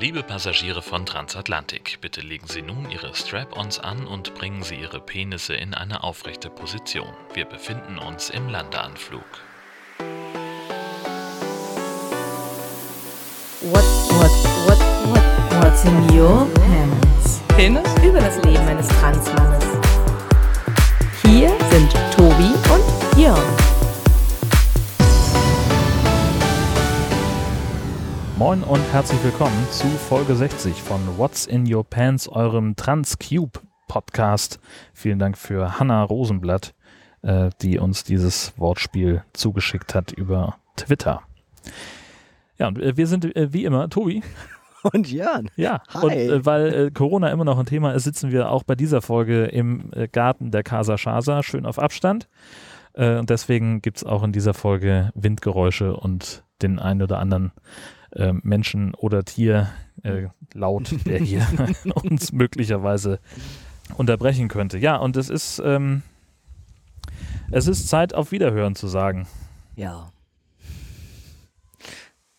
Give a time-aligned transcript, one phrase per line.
[0.00, 5.00] Liebe Passagiere von Transatlantik, bitte legen Sie nun Ihre Strap-ons an und bringen Sie Ihre
[5.00, 7.12] Penisse in eine aufrechte Position.
[7.34, 9.24] Wir befinden uns im Landeanflug.
[13.60, 14.30] What, what,
[14.68, 14.78] what,
[15.08, 17.40] what, what's in your pants?
[17.56, 17.82] Penis?
[18.04, 19.64] Über das Leben eines Transmannes.
[21.24, 22.07] Hier sind
[28.38, 33.58] Moin und herzlich willkommen zu Folge 60 von What's in Your Pants, eurem Transcube
[33.88, 34.60] Podcast.
[34.94, 36.72] Vielen Dank für Hanna Rosenblatt,
[37.22, 41.22] äh, die uns dieses Wortspiel zugeschickt hat über Twitter.
[42.58, 44.22] Ja, und äh, wir sind äh, wie immer Tobi.
[44.92, 45.50] Und Jan.
[45.56, 46.04] Ja, Hi.
[46.04, 49.02] und äh, weil äh, Corona immer noch ein Thema ist, sitzen wir auch bei dieser
[49.02, 52.28] Folge im äh, Garten der Casa Shasa, schön auf Abstand.
[52.94, 57.52] Und deswegen gibt es auch in dieser Folge Windgeräusche und den ein oder anderen
[58.12, 59.68] äh, Menschen oder Tier
[60.02, 61.46] äh, laut, der hier
[61.94, 63.20] uns möglicherweise
[63.96, 64.78] unterbrechen könnte.
[64.78, 66.02] Ja, und es ist, ähm,
[67.50, 69.26] es ist Zeit, auf Wiederhören zu sagen.
[69.76, 70.10] Ja,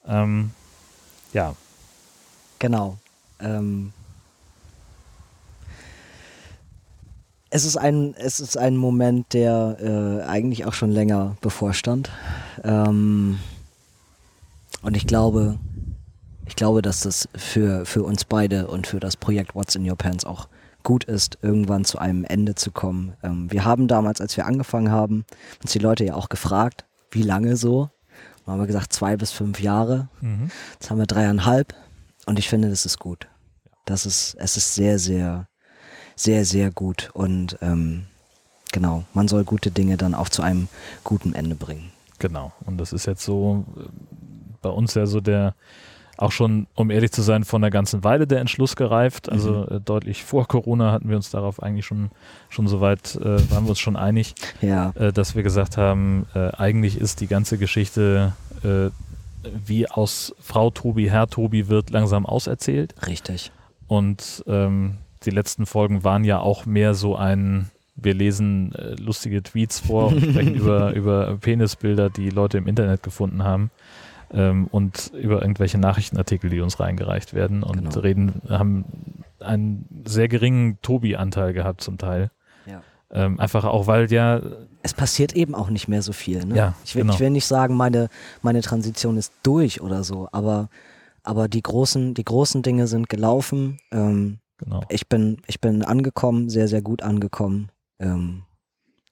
[0.05, 0.51] Ähm,
[1.33, 1.55] ja,
[2.57, 2.97] genau.
[3.39, 3.93] Ähm,
[7.51, 12.09] es ist ein, es ist ein Moment, der äh, eigentlich auch schon länger bevorstand.
[12.63, 13.39] Ähm,
[14.81, 15.59] und ich glaube,
[16.45, 19.95] ich glaube, dass das für, für uns beide und für das Projekt What's in Your
[19.97, 20.47] Pants auch
[20.83, 23.13] gut ist, irgendwann zu einem Ende zu kommen.
[23.21, 25.25] Ähm, wir haben damals, als wir angefangen haben,
[25.61, 27.89] uns die Leute ja auch gefragt, wie lange so.
[28.45, 30.09] Und haben wir gesagt, zwei bis fünf Jahre.
[30.21, 30.49] mhm.
[30.73, 31.75] Jetzt haben wir dreieinhalb
[32.25, 33.27] und ich finde, das ist gut.
[33.85, 35.47] Das ist, es ist sehr, sehr,
[36.15, 38.05] sehr, sehr gut und ähm,
[38.71, 40.67] genau, man soll gute Dinge dann auch zu einem
[41.03, 41.91] guten Ende bringen.
[42.19, 42.53] Genau.
[42.65, 43.65] Und das ist jetzt so
[44.61, 45.55] bei uns ja so der,
[46.19, 49.31] auch schon, um ehrlich zu sein, von der ganzen Weile der Entschluss gereift.
[49.31, 52.11] Also äh, deutlich vor Corona hatten wir uns darauf eigentlich schon,
[52.49, 56.49] schon soweit, äh, waren wir uns schon einig, Ja, äh, dass wir gesagt haben, äh,
[56.51, 58.89] eigentlich ist die ganze Geschichte, äh,
[59.65, 62.93] wie aus Frau Tobi, Herr Tobi wird langsam auserzählt.
[63.07, 63.51] richtig.
[63.87, 69.79] Und ähm, die letzten Folgen waren ja auch mehr so ein, wir lesen lustige Tweets
[69.79, 73.71] vor und sprechen über, über Penisbilder, die Leute im Internet gefunden haben.
[74.31, 77.99] Ähm, und über irgendwelche Nachrichtenartikel, die uns reingereicht werden und Genau.
[77.99, 78.85] reden, haben
[79.39, 82.29] einen sehr geringen Tobi-Anteil gehabt zum Teil.
[82.65, 82.81] Ja.
[83.11, 84.41] Ähm, einfach auch, weil ja,
[84.83, 86.45] Es passiert eben auch nicht mehr so viel.
[86.45, 86.55] Ne?
[86.55, 87.13] Ja, ich, will, genau.
[87.13, 88.09] ich will nicht sagen, meine,
[88.41, 90.69] meine Transition ist durch oder so, aber,
[91.23, 93.79] aber die, großen, die großen Dinge sind gelaufen.
[93.91, 97.69] Ähm, genau, ich, bin, ich bin angekommen, sehr, sehr gut angekommen.
[97.99, 98.43] Ähm,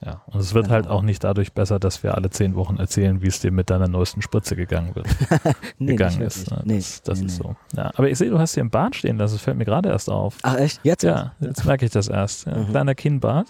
[0.03, 0.21] ja.
[0.27, 0.75] Und es wird Genau.
[0.75, 3.69] halt auch nicht dadurch besser, dass wir alle zehn Wochen erzählen, wie es dir mit
[3.69, 5.07] deiner neuesten Spritze gegangen wird.
[5.79, 6.51] nee, gegangen ist.
[6.51, 6.61] Ne?
[6.65, 7.55] Nee, Das, das nee, ist so.
[7.75, 9.35] Ja, aber ich sehe, du hast hier einen Bart stehen lassen.
[9.35, 10.37] Das fällt mir gerade erst auf.
[10.43, 10.79] Ach echt?
[10.83, 11.03] Jetzt?
[11.03, 12.45] Ja, jetzt merke ich das erst.
[12.45, 12.67] Ja, Mhm.
[12.69, 13.47] Kleiner Kinnbart.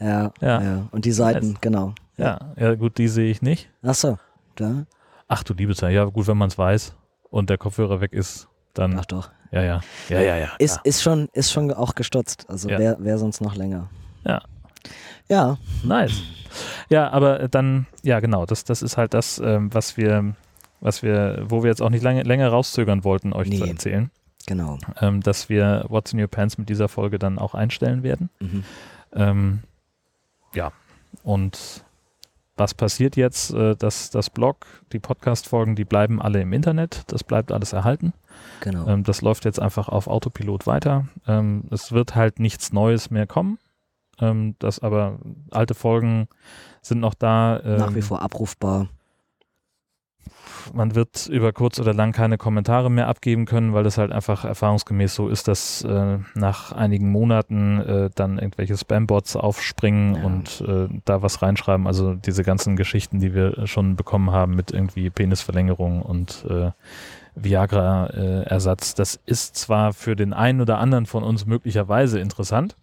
[0.00, 0.60] Ja, Ja.
[0.62, 0.86] ja.
[0.90, 1.60] Und die Seiten, Nice.
[1.62, 1.94] genau.
[2.18, 3.70] Ja, ja, gut, die sehe ich nicht.
[3.82, 4.18] Ach so.
[4.56, 4.84] Da?
[5.28, 5.92] Ach du liebe Zeit.
[5.94, 6.94] Ja, gut, wenn man es weiß
[7.30, 8.98] und der Kopfhörer weg ist, dann.
[8.98, 9.30] Ach doch.
[9.52, 9.80] Ja, ja.
[10.08, 10.48] Ja, ja, ja.
[10.58, 10.80] Ist, ja.
[10.84, 12.44] ist, schon, ist schon auch gestutzt.
[12.48, 12.78] Also Ja.
[12.78, 13.88] wer, wer sonst noch länger.
[14.24, 14.42] Ja.
[15.28, 16.22] Ja, Nice.
[16.88, 20.34] Ja, aber dann, ja, genau, das, das ist halt das, ähm, was wir,
[20.80, 23.70] was wir, wo wir jetzt auch nicht lange, länger rauszögern wollten, euch zu Nee.
[23.70, 24.10] erzählen,
[24.46, 24.78] genau.
[25.00, 28.30] ähm, dass wir What's in Your Pants mit dieser Folge dann auch einstellen werden.
[28.40, 28.64] Mhm.
[29.12, 29.58] Ähm,
[30.54, 30.72] ja,
[31.24, 31.84] und
[32.56, 33.52] was passiert jetzt?
[33.52, 37.02] Äh, das, das Blog, die Podcast-Folgen, die bleiben alle im Internet.
[37.08, 38.14] Das bleibt alles erhalten.
[38.60, 38.86] Genau.
[38.86, 41.06] Ähm, das läuft jetzt einfach auf Autopilot weiter.
[41.26, 43.58] Ähm, es wird halt nichts Neues mehr kommen.
[44.20, 45.18] Ähm, das aber
[45.50, 46.28] alte Folgen
[46.82, 47.60] sind noch da.
[47.64, 48.88] Ähm, Nach wie vor abrufbar.
[50.74, 54.44] man wird über kurz oder lang keine Kommentare mehr abgeben können, weil das halt einfach
[54.44, 60.24] erfahrungsgemäß so ist, dass äh, nach einigen Monaten äh, dann irgendwelche Spam-Bots aufspringen Ja.
[60.24, 61.86] und äh, da was reinschreiben.
[61.86, 66.70] Also diese ganzen Geschichten, die wir schon bekommen haben mit irgendwie Penisverlängerung und äh,
[67.36, 72.76] Viagra-Ersatz, das ist zwar für den einen oder anderen von uns möglicherweise interessant,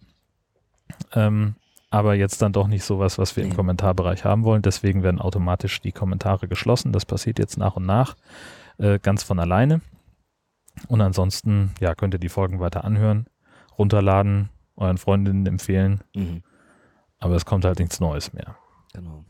[1.12, 1.54] ähm,
[1.90, 3.54] aber jetzt dann doch nicht sowas, was wir im.
[3.54, 4.62] Kommentarbereich haben wollen.
[4.62, 6.92] Deswegen werden automatisch die Kommentare geschlossen.
[6.92, 8.16] Das passiert jetzt nach und nach,
[8.78, 9.80] äh, ganz von alleine.
[10.88, 13.26] Und ansonsten, ja, könnt ihr die Folgen weiter anhören,
[13.78, 16.42] runterladen, euren Freundinnen empfehlen, Mhm.
[17.20, 18.56] aber es kommt halt nichts Neues mehr.
[18.92, 19.24] Genau.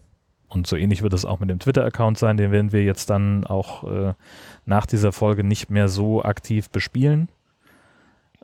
[0.48, 3.44] Und so ähnlich wird es auch mit dem Twitter-Account sein, den werden wir jetzt dann
[3.44, 4.14] auch äh,
[4.64, 7.28] nach dieser Folge nicht mehr so aktiv bespielen.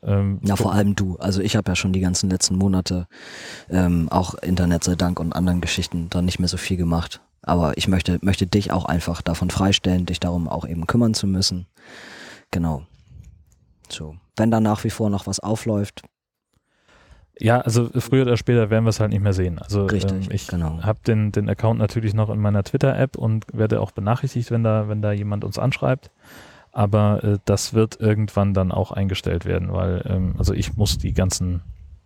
[0.02, 1.17] Ähm, Ja, vor allem du.
[1.17, 3.06] Also ich habe ja schon die ganzen letzten Monate
[3.69, 7.20] ähm, auch Internet sei Dank und anderen Geschichten dann nicht mehr so viel gemacht.
[7.43, 11.26] Aber ich möchte, möchte dich auch einfach davon freistellen, dich darum auch eben kümmern zu
[11.26, 11.67] müssen.
[12.50, 12.82] Genau.
[13.88, 14.17] So.
[14.37, 16.02] Wenn da nach wie vor noch was aufläuft,
[17.38, 19.58] Ja, also früher oder später werden wir es halt nicht mehr sehen.
[19.58, 20.82] Also Richtig, ähm, ich genau.
[20.82, 24.88] habe den, den Account natürlich noch in meiner Twitter-App und werde auch benachrichtigt, wenn da,
[24.88, 26.11] wenn da jemand uns anschreibt.
[26.73, 31.13] Aber äh, das wird irgendwann dann auch eingestellt werden, weil ähm, also ich muss die
[31.13, 31.63] ganzen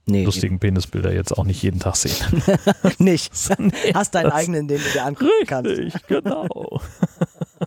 [0.07, 2.43] nee, lustigen Penisbilder jetzt auch nicht jeden Tag sehen.
[2.99, 3.33] nicht.
[3.59, 5.71] Nee, Hast deinen eigenen, den du dir angucken kannst.
[5.71, 6.81] Richtig, genau.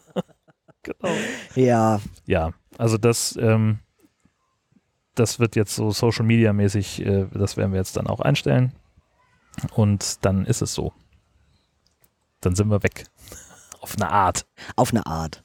[0.84, 1.14] genau.
[1.56, 3.80] Ja, Ja, also das, ähm,
[5.16, 8.74] das wird jetzt so Social Media mäßig, äh, das werden wir jetzt dann auch einstellen.
[9.74, 10.94] Und dann ist es so.
[12.42, 13.06] Dann sind wir weg.
[13.80, 14.46] Auf eine Art.
[14.76, 15.44] auf eine Art.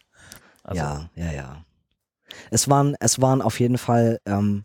[0.62, 1.64] Also, ja, ja, ja.
[2.50, 4.64] Es waren, es waren auf jeden Fall ähm,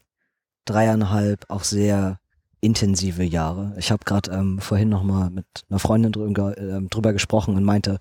[0.65, 2.19] dreieinhalb auch sehr
[2.59, 3.73] intensive Jahre.
[3.77, 7.63] Ich habe gerade ähm, vorhin noch mal mit einer Freundin drüber, ähm, drüber gesprochen und
[7.63, 7.99] meinte,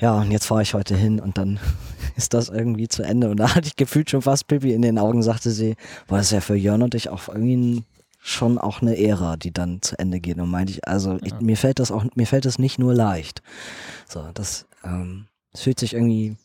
[0.00, 1.58] ja, und jetzt fahre ich heute hin und dann
[2.16, 3.28] ist das irgendwie zu Ende.
[3.30, 5.74] Und da hatte ich gefühlt schon fast Pipi in den Augen, sagte sie,
[6.06, 7.84] war das ist ja für Jörn und ich auch irgendwie ein,
[8.20, 10.38] schon auch eine Ära, die dann zu Ende geht.
[10.38, 13.42] Und meinte ich, also ich, mir fällt das auch, mir fällt das nicht nur leicht.
[14.08, 16.36] So, das, ähm, es fühlt sich irgendwie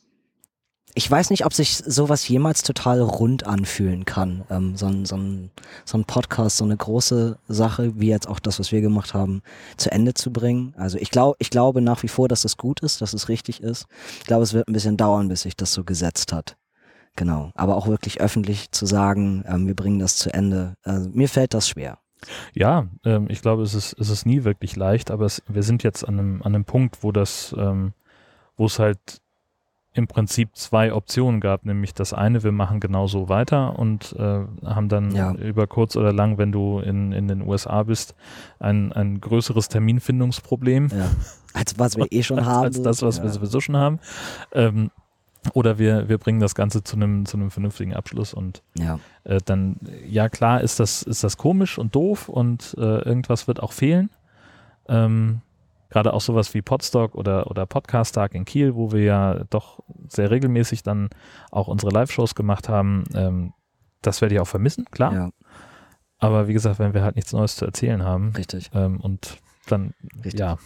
[0.95, 4.44] ich weiß nicht, ob sich sowas jemals total rund anfühlen kann.
[4.50, 5.50] Ähm, so, ein, so, ein,
[5.86, 9.42] so ein Podcast, so eine große Sache, wie jetzt auch das, was wir gemacht haben,
[9.75, 10.75] zu Ende zu bringen.
[10.78, 13.63] Also ich glaube, ich glaube nach wie vor, dass es gut ist, dass es richtig
[13.63, 13.88] ist.
[14.19, 16.57] Ich glaube, es wird ein bisschen dauern, bis sich das so gesetzt hat.
[17.16, 17.51] Genau.
[17.56, 20.75] Aber auch wirklich öffentlich zu sagen, ähm, wir bringen das zu Ende.
[20.84, 21.98] Also mir fällt das schwer.
[22.54, 25.84] Ja, ähm, ich glaube, es ist, es ist nie wirklich leicht, aber es, wir sind
[25.84, 27.94] jetzt an einem, an einem Punkt, wo das, ähm,
[28.56, 29.23] wo es halt
[29.95, 34.90] im Prinzip zwei Optionen gab, nämlich das eine, wir machen genauso weiter und äh, haben
[34.90, 35.34] dann Ja.
[35.36, 38.16] über kurz oder lang, wenn du in, in den USA bist,
[38.60, 41.10] ein, ein größeres Terminfindungsproblem Ja.
[41.54, 42.63] Als was wir eh schon als, haben.
[42.66, 43.24] als das, was ja.
[43.24, 44.00] wir sowieso schon haben.
[44.51, 44.90] Ähm,
[45.54, 48.98] oder wir, wir bringen das Ganze zu einem, zu einem vernünftigen Abschluss und Ja.
[49.25, 49.75] äh, dann,
[50.07, 54.10] ja klar, ist das, ist das komisch und doof und äh, irgendwas wird auch fehlen.
[54.88, 55.42] Ähm,
[55.94, 59.80] Gerade auch sowas wie Podstock oder, oder Podcast Tag in Kiel, wo wir ja doch
[60.07, 61.10] sehr regelmäßig dann
[61.51, 63.04] auch unsere Live-Shows gemacht haben.
[63.13, 63.54] Ähm,
[64.01, 65.13] das werde ich auch vermissen, klar.
[65.13, 65.30] ja,
[66.18, 68.72] Aber wie gesagt, wenn wir halt nichts Neues zu erzählen haben richtig.
[68.74, 69.38] ähm, und
[69.68, 69.94] dann,
[70.25, 70.40] Richtig.
[70.42, 70.57] ja,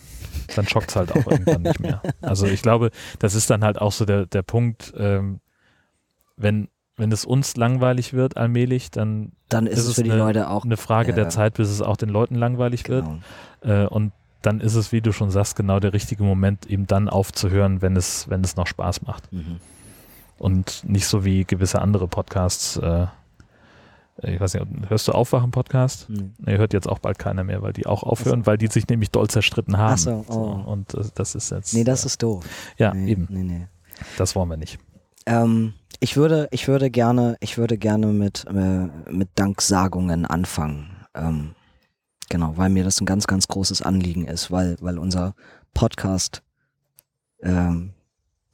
[0.55, 2.01] dann schockt es halt auch irgendwann nicht mehr.
[2.21, 2.89] Also ich glaube,
[3.19, 5.39] das ist dann halt auch so der, der Punkt, ähm,
[6.35, 10.19] wenn, wenn es uns langweilig wird allmählich, dann Dann ist ist es für die eine-
[10.19, 11.29] Leute auch eine Frage Ja, der.
[11.29, 13.19] Zeit, bis es auch den Leuten langweilig genau.
[13.61, 13.85] wird.
[13.85, 17.09] Äh, und dann ist es, wie du schon sagst, genau der richtige Moment, eben dann
[17.09, 19.31] aufzuhören, wenn es, wenn es noch Spaß macht.
[19.31, 19.59] Mhm.
[20.37, 22.77] Und nicht so wie gewisse andere Podcasts.
[22.77, 23.07] Äh,
[24.23, 26.09] ich weiß nicht, hörst du Aufwachen Podcast?
[26.09, 26.33] Mhm.
[26.39, 29.11] Nee, hört jetzt auch bald keiner mehr, weil die auch aufhören, weil die sich nämlich
[29.11, 29.93] doll zerstritten haben.
[29.93, 30.69] Ach so, oh.
[30.71, 31.73] und das, das ist jetzt.
[31.73, 32.45] Nee, das äh, ist doof.
[32.77, 33.27] Ja, nee, eben.
[33.29, 33.67] Nee, nee.
[34.17, 34.79] Das wollen wir nicht.
[35.25, 41.05] Ähm, ich würde, ich würde gerne, ich würde gerne mit, äh, mit Danksagungen anfangen.
[41.15, 41.55] Ähm,
[42.29, 45.35] genau, weil mir das ein ganz, ganz großes Anliegen ist, weil, weil unser
[45.73, 46.43] Podcast
[47.41, 47.93] ähm,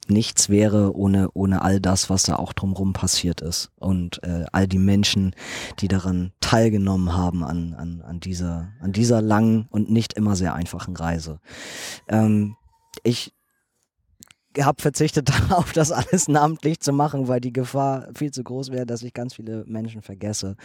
[0.08, 3.70] nichts wäre ohne, ohne all das, was da auch drumherum passiert ist.
[3.76, 5.34] Und äh, all die Menschen,
[5.80, 10.54] die daran teilgenommen haben an, an, an, dieser, an dieser langen und nicht immer sehr
[10.54, 11.40] einfachen Reise.
[12.08, 12.56] Ähm,
[13.02, 13.32] ich
[14.60, 18.86] habe verzichtet darauf, das alles namentlich zu machen, weil die Gefahr viel zu groß wäre,
[18.86, 20.56] dass ich ganz viele Menschen vergesse.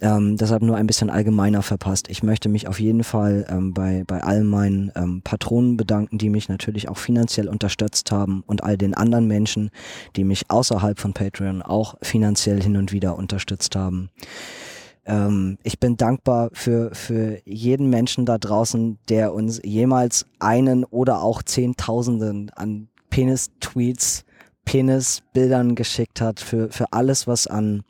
[0.00, 2.08] Ähm, deshalb nur ein bisschen allgemeiner verpasst.
[2.08, 6.30] Ich möchte mich auf jeden Fall ähm, bei, bei all meinen ähm, Patronen bedanken, die
[6.30, 9.70] mich natürlich auch finanziell unterstützt haben und all den anderen Menschen,
[10.16, 14.10] die mich außerhalb von Patreon auch finanziell hin und wieder unterstützt haben.
[15.08, 21.22] Ähm, ich bin dankbar für, für jeden Menschen da draußen, der uns jemals einen oder
[21.22, 24.24] auch Zehntausenden an Penis-Tweets,
[24.64, 27.82] Penis-Bildern geschickt hat, für, für alles, was an,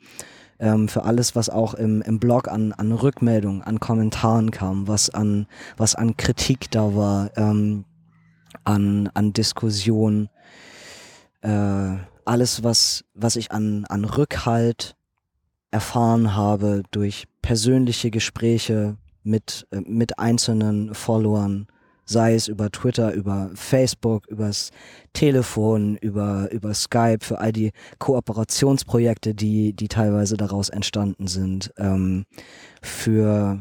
[0.57, 5.11] ähm, für alles, was auch im, im Blog an, an Rückmeldungen, an Kommentaren kam, was
[5.11, 5.45] an,
[5.77, 7.85] was an Kritik da war, ähm,
[8.63, 10.29] an, an Diskussion,
[11.41, 14.95] äh, alles, was, was ich an, an Rückhalt
[15.69, 21.67] erfahren habe durch persönliche Gespräche mit, äh, mit einzelnen Followern,
[22.09, 24.71] sei es über Twitter, über Facebook, übers
[25.13, 32.25] Telefon, über, über Skype, für all die Kooperationsprojekte, die, die teilweise daraus entstanden sind, ähm,
[32.81, 33.59] für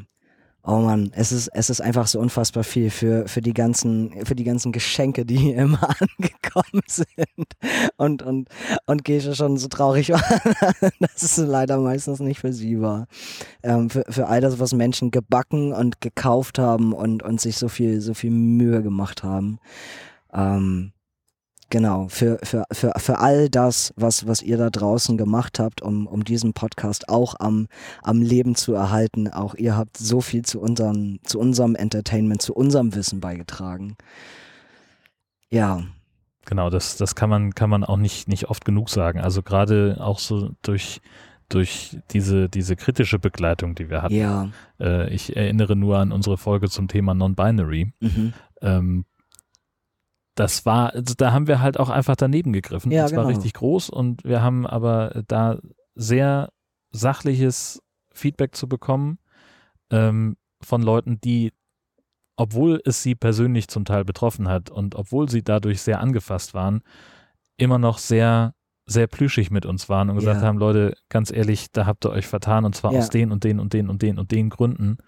[0.64, 4.34] Oh man, es ist, es ist einfach so unfassbar viel für, für die ganzen, für
[4.34, 5.88] die ganzen Geschenke, die immer
[6.18, 7.46] angekommen sind.
[7.96, 8.48] Und, und,
[8.84, 10.22] und Gesche schon so traurig war,
[11.00, 13.06] dass es leider meistens nicht für sie war.
[13.62, 17.68] Ähm, für, für all das, was Menschen gebacken und gekauft haben und, und sich so
[17.68, 19.60] viel, so viel Mühe gemacht haben.
[20.34, 20.92] Ähm,
[21.70, 26.06] genau, für, für, für, für all das, was, was ihr da draußen gemacht habt, um,
[26.06, 27.68] um diesen Podcast auch am,
[28.02, 29.28] am Leben zu erhalten.
[29.28, 33.96] Auch ihr habt so viel zu unserem, zu unserem Entertainment, zu unserem Wissen beigetragen.
[35.50, 35.82] Ja,
[36.48, 39.20] Genau, das, das kann man, kann man auch nicht, nicht oft genug sagen.
[39.20, 41.02] Also gerade auch so durch,
[41.50, 44.14] durch diese, diese kritische Begleitung, die wir hatten.
[44.14, 44.48] ja.
[44.80, 47.92] Äh, ich erinnere nur an unsere Folge zum Thema Non-Binary.
[48.00, 48.32] Mhm.
[48.62, 49.04] Ähm,
[50.38, 52.92] das war, also da haben wir halt auch einfach daneben gegriffen.
[52.92, 53.28] Ja, das war genau.
[53.28, 55.58] richtig groß und wir haben aber da
[55.94, 56.50] sehr
[56.90, 59.18] sachliches Feedback zu bekommen
[59.90, 61.52] ähm, von Leuten, die,
[62.36, 66.82] obwohl es sie persönlich zum Teil betroffen hat und obwohl sie dadurch sehr angefasst waren,
[67.56, 68.54] immer noch sehr,
[68.86, 70.46] sehr plüschig mit uns waren und gesagt Ja.
[70.46, 73.00] haben, Leute, ganz ehrlich, da habt ihr euch vertan und zwar Ja.
[73.00, 74.98] aus den und den und den und den und den Gründen.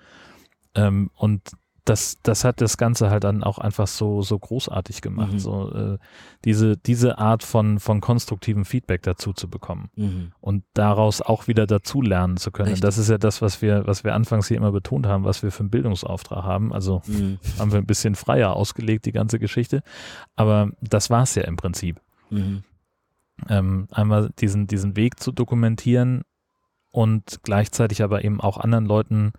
[0.74, 1.52] Ähm, und
[1.84, 5.38] das, das hat das Ganze halt dann auch einfach so, so großartig gemacht, Mhm.
[5.38, 5.98] so äh,
[6.44, 10.32] diese, diese Art von, von konstruktivem Feedback dazu zu bekommen Mhm.
[10.40, 12.72] und daraus auch wieder dazu lernen zu können.
[12.74, 15.42] Und das ist ja das, was wir, was wir anfangs hier immer betont haben, was
[15.42, 16.72] wir für einen Bildungsauftrag haben.
[16.72, 17.38] Also Mhm.
[17.58, 19.82] haben wir ein bisschen freier ausgelegt, die ganze Geschichte.
[20.36, 22.00] Aber das war es ja im Prinzip.
[22.30, 22.62] Mhm.
[23.48, 26.22] Ähm, einmal diesen, diesen Weg zu dokumentieren
[26.90, 29.32] und gleichzeitig aber eben auch anderen Leuten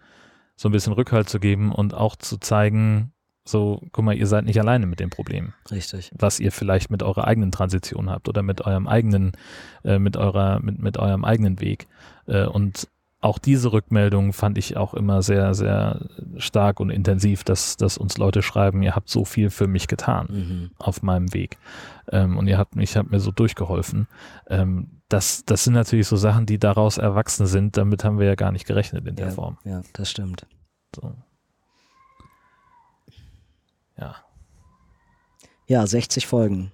[0.62, 3.13] so ein bisschen Rückhalt zu geben und auch zu zeigen,
[3.44, 6.12] so, guck mal, ihr seid nicht alleine mit dem Problem, Richtig.
[6.15, 9.32] was ihr vielleicht mit eurer eigenen Transition habt oder mit eurem eigenen,
[9.84, 11.88] äh, mit eurer, mit, mit eurem eigenen Weg.
[12.27, 12.88] Äh, und
[13.22, 18.18] auch diese Rückmeldung fand ich auch immer sehr, sehr stark und intensiv, dass, dass uns
[18.18, 20.72] Leute schreiben, ihr habt so viel für mich getan Mhm.
[20.80, 21.58] auf meinem Weg.
[22.12, 24.08] Ähm, und ihr habt mich, habt mir so durchgeholfen.
[24.48, 27.78] Ähm, das, das sind natürlich so Sachen, die daraus erwachsen sind.
[27.78, 29.58] Damit haben wir ja gar nicht gerechnet in der Ja, Form.
[29.66, 30.48] ja, das stimmt.
[30.96, 31.13] So.
[33.98, 34.16] Ja.
[35.68, 36.72] Ja, 60 Folgen.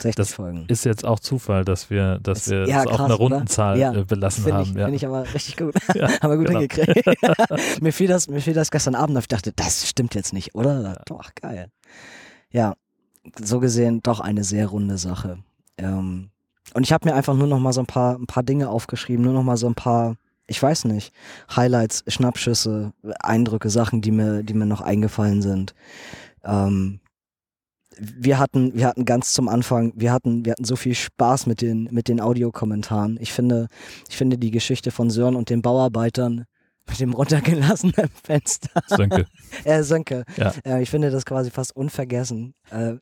[0.00, 0.64] 60 Das Folgen.
[0.68, 3.34] Ist jetzt auch Zufall, dass wir, dass Das- wir ja, es auf krass, einer oder?
[3.36, 4.78] runden Zahl Ja, äh, belassen Finde ich, haben.
[4.78, 4.84] Ja.
[4.86, 5.74] find ich aber richtig gut.
[5.94, 6.60] Ja, haben wir gut genau.
[6.60, 7.06] hingekriegt.
[7.82, 9.24] mir, fiel das, mir fiel das gestern Abend auf.
[9.24, 11.00] Ich dachte, das stimmt jetzt nicht, oder?
[11.06, 11.68] Doch, geil.
[12.50, 12.74] Ja,
[13.42, 15.38] so gesehen doch eine sehr runde Sache.
[15.78, 16.30] Ähm,
[16.74, 19.24] und ich habe mir einfach nur noch mal so ein paar, ein paar Dinge aufgeschrieben,
[19.24, 21.12] nur noch mal so ein paar, ich weiß nicht,
[21.54, 25.74] Highlights, Schnappschüsse, Eindrücke, Sachen, die mir, die mir noch eingefallen sind.
[26.44, 27.00] Ähm,
[27.98, 31.60] wir hatten, wir hatten ganz zum Anfang, wir hatten, wir hatten so viel Spaß mit
[31.60, 33.18] den, mit den Audiokommentaren.
[33.20, 33.68] Ich finde,
[34.08, 36.44] ich finde die Geschichte von Sören und den Bauarbeitern
[36.86, 39.26] mit dem runtergelassenen Fenster, Sönke.
[39.64, 40.52] äh, Sönke, Ja.
[40.64, 42.54] äh, ich finde das quasi fast unvergessen.
[42.70, 42.96] Äh,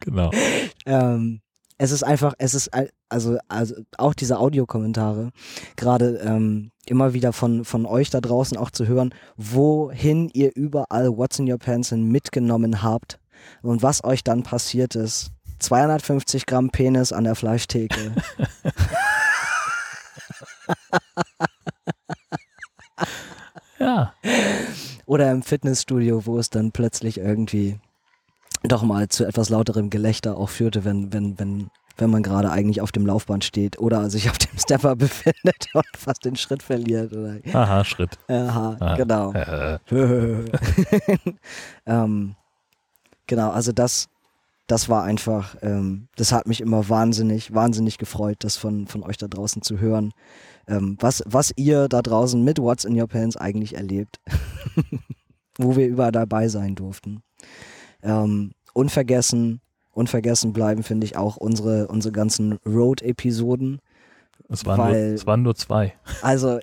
[0.00, 0.30] Genau.
[0.86, 1.42] ähm,
[1.82, 2.70] es ist einfach, es ist
[3.08, 5.30] also, also auch diese Audiokommentare,
[5.76, 11.16] gerade ähm, immer wieder von, von euch da draußen auch zu hören, wohin ihr überall
[11.16, 13.18] What's in Your Pants mitgenommen habt
[13.62, 15.30] und was euch dann passiert ist.
[15.60, 18.12] 250 Gramm Penis an der Fleischtheke.
[23.78, 24.12] Ja.
[25.06, 27.80] Oder im Fitnessstudio, wo es dann plötzlich irgendwie
[28.62, 32.80] doch mal zu etwas lauterem Gelächter auch führte, wenn, wenn, wenn, wenn man gerade eigentlich
[32.80, 37.12] auf dem Laufband steht oder sich auf dem Stepper befindet und fast den Schritt verliert.
[37.12, 38.18] Oder, Aha, Schritt.
[38.28, 38.96] aha, Ah.
[38.96, 39.32] genau.
[39.32, 39.78] Äh,
[41.86, 42.34] ähm,
[43.26, 44.08] genau, also das,
[44.66, 49.16] das war einfach, ähm, das hat mich immer wahnsinnig, wahnsinnig gefreut, das von, von euch
[49.16, 50.12] da draußen zu hören.
[50.68, 54.20] Ähm, was, was ihr da draußen mit What's in Your Pants eigentlich erlebt.
[55.58, 57.22] Wo wir überall dabei sein durften.
[58.02, 59.60] Ähm, unvergessen,
[59.92, 63.80] unvergessen bleiben, finde ich, auch unsere, unsere ganzen Road-Episoden.
[64.48, 65.94] es, waren nur, Weil- es waren nur zwei.
[66.22, 66.60] Also,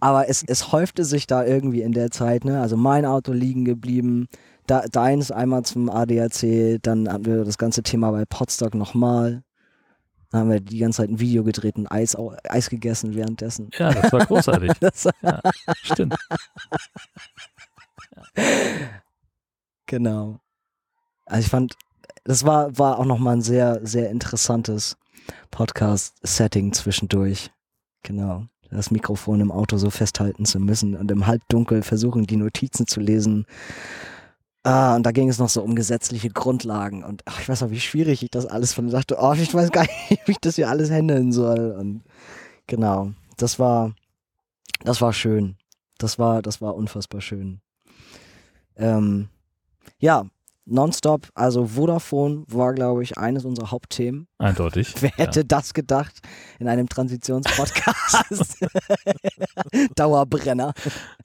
[0.00, 2.60] aber es, es häufte sich da irgendwie in der Zeit, ne?
[2.60, 4.28] Also mein Auto liegen geblieben,
[4.66, 9.42] da, deins einmal zum ADAC, dann hatten wir das ganze Thema bei Potstock nochmal.
[10.30, 12.16] Dann haben wir die ganze Zeit ein Video gedreht und Eis,
[12.48, 13.70] Eis gegessen währenddessen.
[13.78, 14.72] Ja, das war großartig.
[14.80, 15.40] Das, Ja,
[15.82, 16.16] stimmt.
[19.86, 20.40] genau.
[21.26, 21.76] Also ich fand,
[22.24, 24.96] das war, war auch nochmal ein sehr, sehr interessantes
[25.50, 27.50] Podcast-Setting zwischendurch.
[28.02, 28.46] Genau.
[28.70, 33.00] Das Mikrofon im Auto so festhalten zu müssen und im Halbdunkel versuchen, die Notizen zu
[33.00, 33.46] lesen.
[34.64, 37.04] Ah, und da ging es noch so um gesetzliche Grundlagen.
[37.04, 38.88] Und ach, ich weiß auch, wie schwierig ich das alles fand.
[38.88, 41.72] Ich dachte, oh, ich weiß gar nicht, wie ich das hier alles handeln soll.
[41.78, 42.02] Und
[42.66, 43.94] genau, das war,
[44.82, 45.56] das war schön.
[45.98, 47.60] Das war, das war unfassbar schön.
[48.76, 49.28] Ähm,
[49.98, 50.26] ja,
[50.66, 54.26] nonstop, also Vodafone war, glaube ich, eines unserer Hauptthemen.
[54.38, 54.94] Eindeutig.
[55.00, 56.20] Wer hätte das gedacht
[56.58, 58.64] in einem Transitionspodcast?
[59.94, 60.72] Dauerbrenner.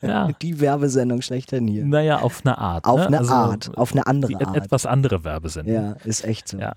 [0.02, 0.32] Ja.
[0.42, 1.86] Die Werbesendung schlechthin hier.
[1.86, 2.86] Naja, auf eine Art.
[2.86, 3.08] Auf ne?
[3.08, 4.58] eine also, Art, auf eine andere Art.
[4.58, 5.74] etwas andere Werbesendung.
[5.74, 6.58] Ja, ist echt so.
[6.58, 6.74] Ja.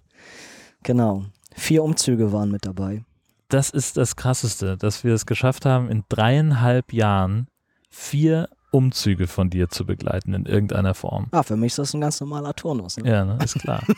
[0.82, 1.24] Genau.
[1.54, 3.04] Vier Umzüge waren mit dabei.
[3.48, 7.48] Das ist das Krasseste, dass wir es geschafft haben, in dreieinhalb Jahren
[7.90, 11.28] vier Umzüge von dir zu begleiten in irgendeiner Form.
[11.30, 12.96] Ah, für mich ist das ein ganz normaler Turnus.
[12.96, 13.08] Ne?
[13.08, 13.38] Ja, ne?
[13.44, 13.82] ist klar.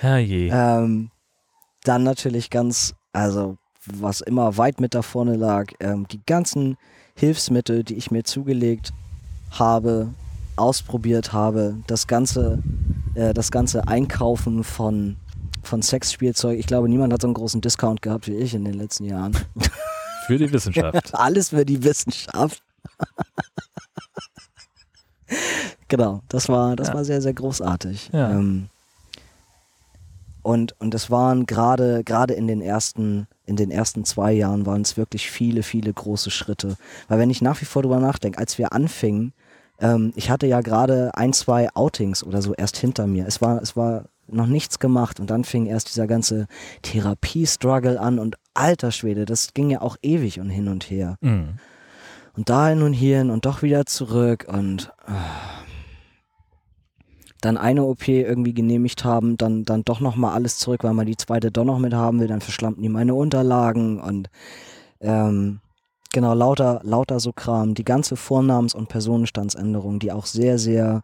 [0.00, 0.50] Herrje.
[0.52, 1.10] Ähm,
[1.84, 6.76] dann natürlich ganz, also was immer weit mit da vorne lag, ähm, die ganzen
[7.14, 8.92] Hilfsmittel, die ich mir zugelegt
[9.50, 10.12] habe,
[10.56, 12.62] ausprobiert habe, das ganze,
[13.14, 15.16] äh, das ganze Einkaufen von,
[15.62, 16.58] von Sexspielzeug.
[16.58, 19.36] Ich glaube, niemand hat so einen großen Discount gehabt wie ich in den letzten Jahren.
[20.26, 21.14] Für die Wissenschaft.
[21.14, 22.62] Alles für die Wissenschaft.
[25.88, 26.94] genau, das war, das Ja.
[26.94, 28.10] war sehr, sehr großartig.
[28.12, 28.30] Ja.
[28.30, 28.68] Ähm,
[30.42, 34.82] und, und es waren gerade, gerade in den ersten, in den ersten zwei Jahren waren
[34.82, 36.76] es wirklich viele, viele große Schritte.
[37.08, 39.32] Weil wenn ich nach wie vor drüber nachdenke, als wir anfingen,
[39.80, 43.26] ähm, ich hatte ja gerade ein, zwei Outings oder so erst hinter mir.
[43.26, 46.46] Es war, es war noch nichts gemacht und dann fing erst dieser ganze
[46.82, 51.16] Therapie-Struggle an und alter Schwede, das ging ja auch ewig und hin und her.
[51.20, 51.58] Mhm.
[52.36, 55.14] Und dahin und hierhin und doch wieder zurück und ah.
[57.40, 61.16] dann eine OP irgendwie genehmigt haben, dann, dann doch nochmal alles zurück, weil man die
[61.16, 64.28] zweite doch noch mit haben will, dann verschlammten die meine Unterlagen und
[65.00, 65.60] ähm,
[66.12, 67.74] genau, lauter, lauter so Kram.
[67.74, 71.02] Die ganze Vornamens- und Personenstandsänderung, die auch sehr, sehr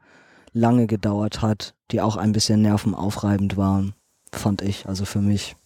[0.52, 3.94] lange gedauert hat, die auch ein bisschen nervenaufreibend waren,
[4.32, 5.56] fand ich, also für mich.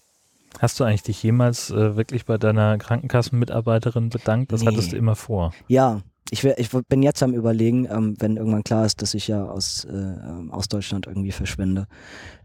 [0.59, 4.53] Hast du eigentlich dich jemals äh, wirklich bei deiner Krankenkassenmitarbeiterin bedankt?
[4.53, 4.69] Das Nee.
[4.69, 5.53] hattest du immer vor.
[5.69, 9.29] Ja, ich, wär, ich bin jetzt am überlegen, ähm, wenn irgendwann klar ist, dass ich
[9.29, 11.87] ja aus, äh, ähm, aus Deutschland irgendwie verschwinde,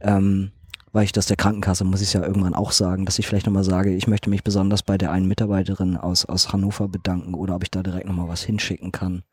[0.02, 0.52] ähm,
[0.92, 3.64] weil ich das der Krankenkasse, muss ich ja irgendwann auch sagen, dass ich vielleicht nochmal
[3.64, 7.64] sage, ich möchte mich besonders bei der einen Mitarbeiterin aus, aus Hannover bedanken oder ob
[7.64, 9.24] ich da direkt nochmal was hinschicken kann.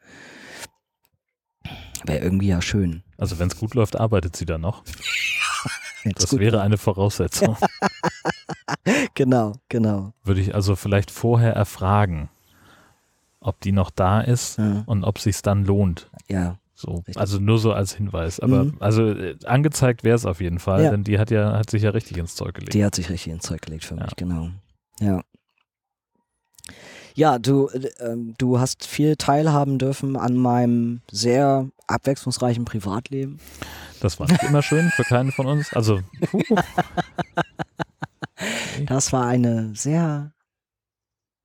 [2.06, 3.02] Wäre irgendwie ja schön.
[3.18, 4.84] Also wenn es gut läuft, arbeitet sie dann noch.
[6.04, 7.56] Wenn's Das gut- wäre eine Voraussetzung.
[9.14, 10.12] Genau, genau.
[10.24, 12.28] Würde ich also vielleicht vorher erfragen,
[13.40, 16.10] ob die noch da ist Ja, und ob sich's dann lohnt.
[16.28, 16.58] ja.
[16.74, 17.18] So, Richtig.
[17.18, 18.38] also nur so als Hinweis.
[18.38, 18.76] Aber Mhm.
[18.78, 20.90] also äh, angezeigt wäre es auf jeden Fall, Ja.
[20.92, 22.72] denn die hat ja hat sich ja richtig ins Zeug gelegt.
[22.72, 24.04] Die hat sich richtig ins Zeug gelegt für Ja.
[24.04, 24.50] mich, genau.
[25.00, 25.20] Ja.
[27.16, 33.40] Ja, du, äh, ähm, du hast viel teilhaben dürfen an meinem sehr abwechslungsreichen Privatleben.
[34.00, 35.72] Das war nicht immer schön für keinen von uns.
[35.72, 36.42] Also puh,
[38.86, 40.32] Das war eine sehr,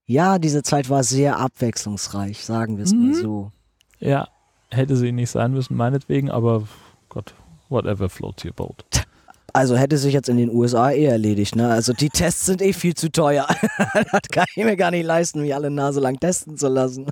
[0.05, 3.07] ja, diese Zeit war sehr abwechslungsreich, sagen wir es Mhm.
[3.11, 3.51] mal so.
[3.99, 4.27] ja,
[4.69, 6.67] hätte sie nicht sein müssen, meinetwegen, aber
[7.09, 7.33] Gott,
[7.69, 8.85] whatever floats your boat.
[9.55, 11.69] Also hätte sich jetzt in den USA eh erledigt, ne?
[11.69, 13.45] Also die Tests sind eh viel zu teuer.
[14.11, 17.05] das kann ich mir gar nicht leisten, mich alle Nase lang testen zu lassen.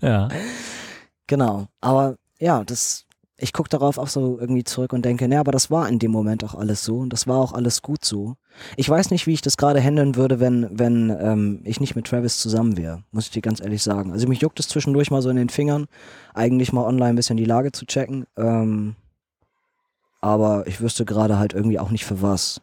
[0.00, 0.28] Ja,
[1.26, 1.66] Genau.
[1.82, 3.04] Aber ja, das,
[3.40, 6.10] ich gucke darauf auch so irgendwie zurück und denke, ne, aber das war in dem
[6.10, 8.36] Moment auch alles so und das war auch alles gut so.
[8.76, 12.06] Ich weiß nicht, wie ich das gerade handeln würde, wenn, wenn ähm, ich nicht mit
[12.06, 14.12] Travis zusammen wäre, muss ich dir ganz ehrlich sagen.
[14.12, 15.86] Also mich juckt es zwischendurch mal so in den Fingern,
[16.34, 18.26] eigentlich mal online ein bisschen die Lage zu checken.
[18.36, 18.96] Ähm,
[20.20, 22.60] aber ich wüsste gerade halt irgendwie auch nicht für was.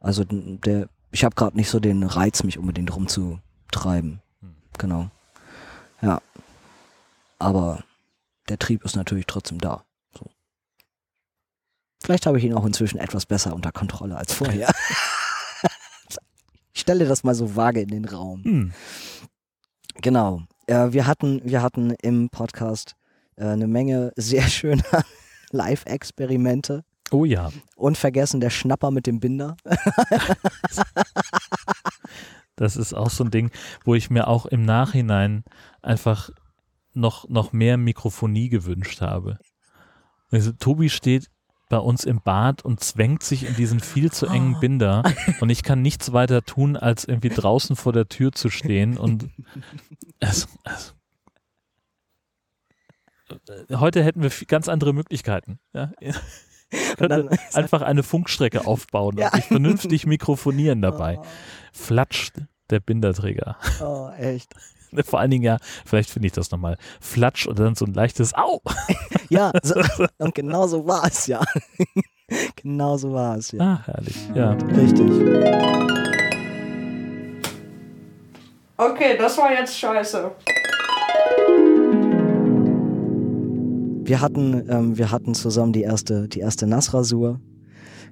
[0.00, 4.20] Also der, ich habe gerade nicht so den Reiz, mich unbedingt rumzutreiben.
[4.40, 4.54] Hm.
[4.76, 5.10] Genau.
[6.02, 6.20] Ja.
[7.38, 7.84] Aber
[8.48, 9.84] der Trieb ist natürlich trotzdem da.
[10.18, 10.26] So.
[12.02, 14.70] Vielleicht habe ich ihn auch inzwischen etwas besser unter Kontrolle als vorher.
[16.72, 18.44] ich stelle das mal so vage in den Raum.
[18.44, 18.72] hm.
[20.00, 20.42] Genau.
[20.66, 22.94] Äh, wir, hatten, wir hatten im Podcast
[23.36, 25.04] äh, eine Menge sehr schöner
[25.50, 26.84] Live-Experimente.
[27.10, 29.56] oh ja, Unvergessen der Schnapper mit dem Binder.
[32.56, 33.50] das ist auch so ein Ding,
[33.84, 35.44] wo ich mir auch im Nachhinein
[35.82, 36.30] einfach
[36.98, 39.38] noch, noch mehr Mikrofonie gewünscht habe.
[40.30, 41.28] Also, Tobi steht
[41.70, 44.60] bei uns im Bad und zwängt sich in diesen viel zu engen Oh.
[44.60, 45.02] Binder
[45.40, 49.28] und ich kann nichts weiter tun, als irgendwie draußen vor der Tür zu stehen und
[50.18, 50.94] es, es,
[53.72, 55.58] heute hätten wir ganz andere Möglichkeiten.
[55.74, 55.92] Ja?
[56.98, 59.30] Dann- einfach eine Funkstrecke aufbauen und Ja.
[59.30, 61.18] sich vernünftig mikrofonieren dabei.
[61.72, 62.34] Flatscht
[62.70, 63.56] der Binderträger.
[63.80, 64.54] Oh, echt.
[65.04, 68.34] Vor allen Dingen ja, vielleicht finde ich das nochmal, Flatsch und dann so ein leichtes
[68.34, 68.60] Au.
[69.30, 69.74] Ja, so,
[70.16, 71.44] und genau so war es ja.
[72.56, 73.62] genau so war es ja.
[73.62, 74.16] Ah, herrlich.
[74.34, 74.52] Ja.
[74.52, 75.10] Richtig.
[78.78, 80.30] Okay, das war jetzt scheiße.
[84.08, 87.40] wir hatten, ähm, wir hatten zusammen die erste, die erste Nassrasur.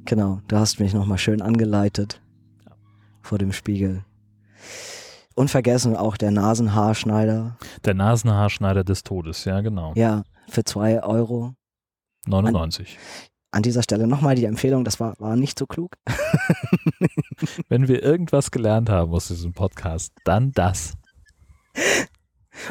[0.05, 2.21] Genau, du hast mich nochmal schön angeleitet
[3.23, 4.05] vor dem Spiegel.
[5.37, 7.59] Unvergessen auch der Nasenhaarschneider.
[7.85, 9.93] Der Nasenhaarschneider des Todes, ja, genau.
[9.95, 11.53] Ja, für zwei Euro.
[12.27, 12.99] 99.
[13.51, 15.97] An dieser Stelle nochmal die Empfehlung, das war, war nicht so klug.
[17.69, 20.95] Wenn wir irgendwas gelernt haben aus diesem Podcast, dann das.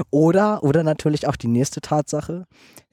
[0.10, 2.47] Oder, oder natürlich auch die nächste Tatsache,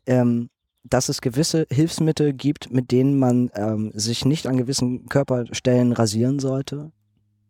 [0.05, 0.51] ähm,
[0.85, 6.41] dass es gewisse Hilfsmittel gibt, mit denen man ähm, sich nicht an gewissen Körperstellen rasieren
[6.41, 6.93] sollte.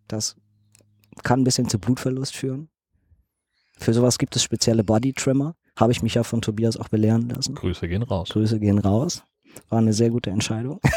[0.07, 0.37] Das
[1.23, 2.69] kann ein bisschen zu Blutverlust führen.
[3.79, 5.57] Für sowas gibt es spezielle Body Trimmer.
[5.77, 7.55] Habe ich mich ja von Tobias auch belehren lassen.
[7.55, 8.29] Grüße gehen raus.
[8.31, 9.23] Grüße gehen raus.
[9.69, 10.81] War eine sehr gute Entscheidung.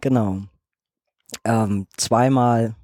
[0.00, 0.42] genau.
[1.44, 2.74] Ähm, zweimal,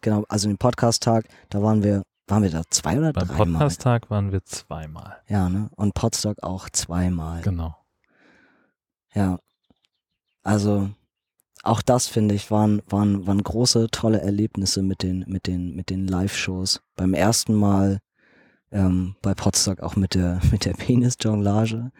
[0.00, 3.46] genau, also den Podcast-Tag, da waren wir, waren wir da zwei oder Beim dreimal?
[3.46, 5.22] Podcast-Tag waren wir zweimal.
[5.28, 5.70] Ja, ne?
[5.76, 7.42] Und Podstock auch zweimal.
[7.42, 7.76] Genau.
[9.14, 9.38] Ja.
[10.42, 10.90] Also
[11.62, 15.90] auch das finde ich waren, waren, waren große, tolle Erlebnisse mit den, mit den, mit
[15.90, 16.80] den Live-Shows.
[16.96, 17.98] Beim ersten Mal
[18.72, 21.92] ähm, bei Podstock auch mit der, mit der Penis-Jonglage.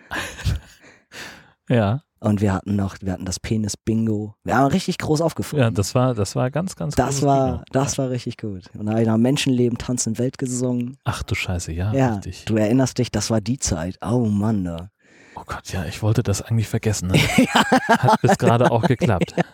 [1.69, 4.35] Ja, Und wir hatten noch, wir hatten das Penis-Bingo.
[4.45, 5.65] Wir haben richtig groß aufgefunden.
[5.65, 7.65] ja, das war, das war ganz, ganz das war, Kino.
[7.73, 8.65] das war richtig gut.
[8.77, 10.99] Und da habe ich noch Menschenleben, Tanzen, Welt gesungen.
[11.05, 12.45] Ach du Scheiße, ja, Ja, richtig.
[12.47, 13.99] du erinnerst dich, das war die Zeit.
[14.05, 14.91] Oh Mann, da.
[15.35, 17.09] Oh Gott, ja, ich wollte das eigentlich vergessen.
[17.09, 17.19] Ne?
[17.89, 19.35] Hat bis gerade auch geklappt.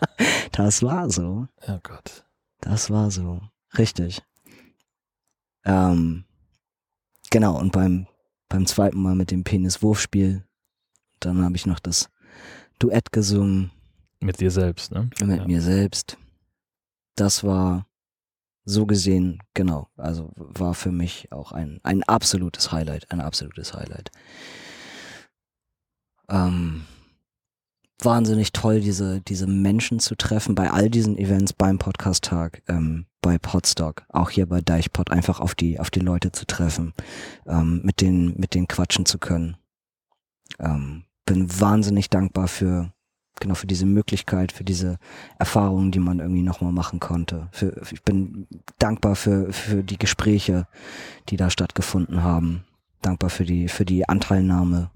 [0.51, 1.47] Das war so.
[1.67, 2.25] Oh Gott.
[2.59, 3.39] Das war so.
[3.77, 4.21] Richtig.
[5.63, 6.25] Ähm,
[7.29, 8.07] genau, und beim,
[8.49, 10.43] beim zweiten Mal mit dem Penis-Wurfspiel,
[11.21, 12.09] dann habe ich noch das
[12.79, 13.71] Duett gesungen
[14.19, 15.09] Mit dir selbst, ne?
[15.21, 15.45] mit ja.
[15.45, 16.17] mir selbst.
[17.15, 17.85] Das war
[18.65, 24.11] so gesehen, genau, also war für mich auch ein, ein absolutes Highlight, ein absolutes Highlight.
[26.29, 26.85] Ähm,
[28.01, 33.37] wahnsinnig toll, diese, diese Menschen zu treffen bei all diesen Events, beim Podcast-Tag, ähm, bei
[33.37, 36.93] Podstock, auch hier bei Deichpod, einfach auf die, auf die Leute zu treffen,
[37.45, 39.57] ähm, mit denen, mit denen quatschen zu können.
[40.59, 42.93] Ähm, bin wahnsinnig dankbar für,
[43.39, 44.97] genau, für diese Möglichkeit, für diese
[45.37, 47.49] Erfahrungen, die man irgendwie nochmal machen konnte.
[47.51, 48.47] Für, ich bin
[48.79, 50.67] dankbar für, für die Gespräche,
[51.29, 52.63] die da stattgefunden haben.
[53.01, 54.91] Dankbar für die, für die Anteilnahme.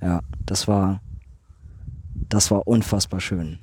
[0.00, 1.00] Ja, das war,
[2.14, 3.58] das war unfassbar schön.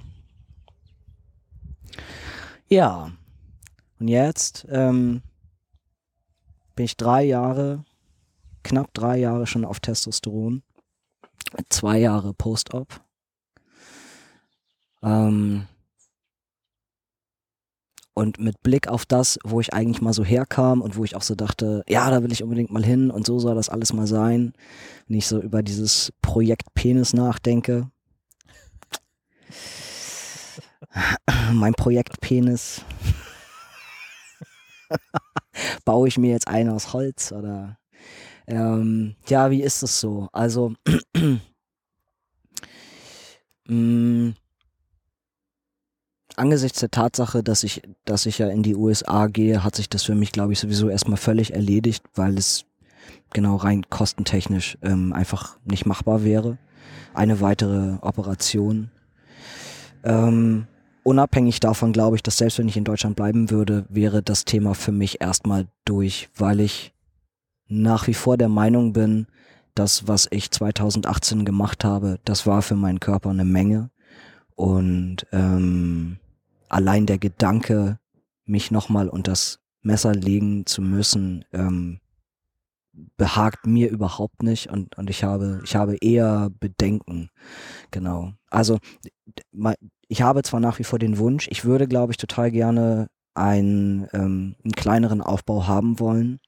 [2.68, 3.12] Ja,
[4.00, 5.22] und jetzt ähm,
[6.76, 7.86] bin ich drei Jahre,
[8.64, 10.64] knapp drei Jahre schon auf Testosteron.
[11.70, 13.00] Zwei Jahre Post-Op.
[15.04, 15.68] Ähm,
[18.14, 21.22] und mit Blick auf das, wo ich eigentlich mal so herkam und wo ich auch
[21.22, 24.08] so dachte, ja, da will ich unbedingt mal hin und so soll das alles mal
[24.08, 24.54] sein,
[25.08, 27.90] wenn ich so über dieses Projekt Penis nachdenke.
[31.54, 32.82] mein Projekt Penis.
[35.86, 37.78] Baue ich mir jetzt ein aus Holz oder
[38.48, 40.30] ähm, ja, wie ist es so?
[40.34, 40.74] Also
[43.68, 44.34] mh,
[46.38, 50.04] angesichts der Tatsache, dass ich, dass ich ja in die USA gehe, hat sich das
[50.04, 52.66] für mich, glaube ich, sowieso erstmal völlig erledigt, weil es
[53.32, 56.58] genau rein kostentechnisch ähm, einfach nicht machbar wäre.
[57.14, 58.92] Eine weitere Operation.
[60.04, 60.68] Ähm,
[61.04, 64.74] unabhängig davon glaube ich, dass selbst wenn ich in Deutschland bleiben würde, wäre das Thema
[64.74, 66.94] für mich erstmal durch, weil ich
[67.68, 69.28] nach wie vor der Meinung bin,
[69.76, 73.90] das, was ich 2018 gemacht habe, das war für meinen Körper eine Menge.
[74.56, 76.20] Und ähm,
[76.74, 78.00] allein der Gedanke,
[78.46, 82.00] mich nochmal unter das Messer legen zu müssen, ähm,
[83.18, 87.30] behagt mir überhaupt nicht und, und ich habe, ich habe eher Bedenken.
[87.92, 88.34] Genau.
[88.50, 88.80] Also
[90.08, 94.08] ich habe zwar nach wie vor den Wunsch, ich würde, glaube ich, total gerne einen,
[94.14, 96.40] ähm, einen kleineren Aufbau haben wollen,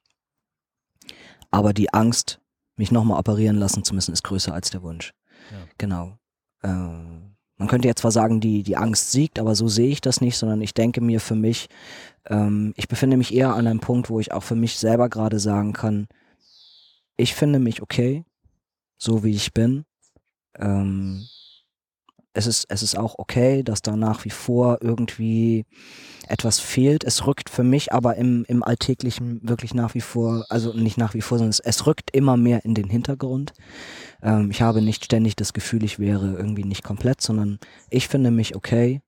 [1.49, 2.41] aber die Angst,
[2.77, 5.13] mich nochmal operieren lassen zu müssen, ist größer als der Wunsch.
[5.51, 5.57] Ja.
[5.77, 6.17] Genau.
[6.63, 10.21] Ähm, man könnte jetzt zwar sagen, die, die Angst siegt, aber so sehe ich das
[10.21, 11.69] nicht, sondern ich denke mir für mich,
[12.27, 15.39] ähm, ich befinde mich eher an einem Punkt, wo ich auch für mich selber gerade
[15.39, 16.07] sagen kann,
[17.17, 18.25] ich finde mich okay,
[18.97, 19.85] so wie ich bin.
[20.57, 21.27] Ähm,
[22.33, 25.65] es ist, es ist auch okay, dass da nach wie vor irgendwie
[26.27, 27.05] etwas fehlt.
[27.05, 31.13] Es rückt für mich aber im, im Alltäglichen wirklich nach wie vor, also nicht nach
[31.13, 33.53] wie vor, sondern es, es rückt immer mehr in den Hintergrund.
[34.25, 37.59] Ähm, ich habe nicht ständig das Gefühl, ich wäre irgendwie nicht komplett, sondern
[37.89, 39.01] ich finde mich okay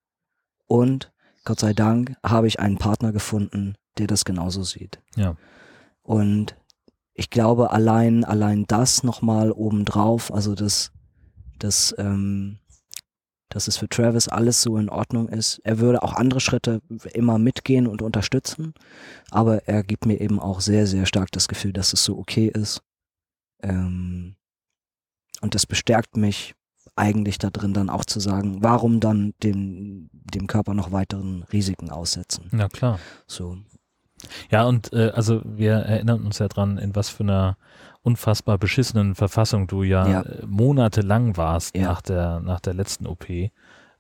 [0.68, 1.12] und
[1.44, 5.02] Gott sei Dank habe ich einen Partner gefunden, der das genauso sieht.
[5.16, 5.36] Ja.
[6.04, 6.56] Und
[7.14, 10.92] ich glaube, allein, allein das nochmal obendrauf, also das,
[11.58, 12.60] das, ähm,
[13.50, 15.60] dass es für Travis alles so in Ordnung ist.
[15.64, 16.82] Er würde auch andere Schritte
[17.14, 18.74] immer mitgehen und unterstützen,
[19.32, 22.52] aber er gibt mir eben auch sehr, sehr stark das Gefühl, dass es so okay
[22.54, 22.84] ist.
[23.64, 24.36] Ähm,
[25.42, 26.54] und das bestärkt mich
[26.96, 31.92] eigentlich da drin dann auch zu sagen, warum dann dem, dem Körper noch weiteren Risiken
[31.92, 32.50] aussetzen.
[32.58, 33.00] Ja, klar.
[33.28, 33.58] So.
[34.50, 37.58] Ja, und äh, also wir erinnern uns ja dran, in was für einer
[38.02, 40.22] unfassbar beschissenen Verfassung du ja, Ja.
[40.22, 41.84] äh, monatelang warst Ja.
[41.84, 43.28] nach der nach der letzten OP.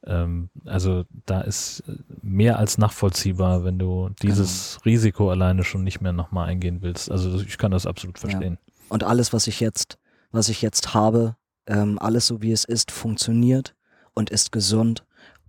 [0.06, 6.02] Ähm, also da ist äh, mehr als nachvollziehbar, wenn du dieses Risiko alleine schon nicht
[6.02, 7.12] mehr nochmal eingehen willst.
[7.12, 8.58] Also ich kann das absolut verstehen.
[8.90, 10.00] Und alles, was ich jetzt,
[10.38, 13.76] was ich jetzt habe, ähm, alles so wie es ist, funktioniert
[14.14, 15.04] und ist gesund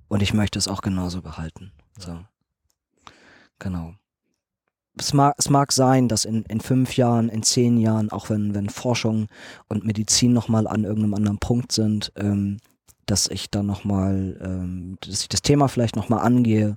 [0.09, 1.72] und ich möchte es auch genauso behalten.
[1.98, 2.18] So.
[3.59, 3.94] Genau.
[4.98, 8.55] Es mag, es mag sein, dass in, in fünf Jahren, in zehn Jahren, auch wenn,
[8.55, 9.29] wenn Forschung
[9.68, 12.57] und Medizin nochmal an irgendeinem anderen Punkt sind, ähm,
[13.07, 16.74] dass ich dann nochmal, ähm, dass ich das Thema vielleicht nochmal angehe.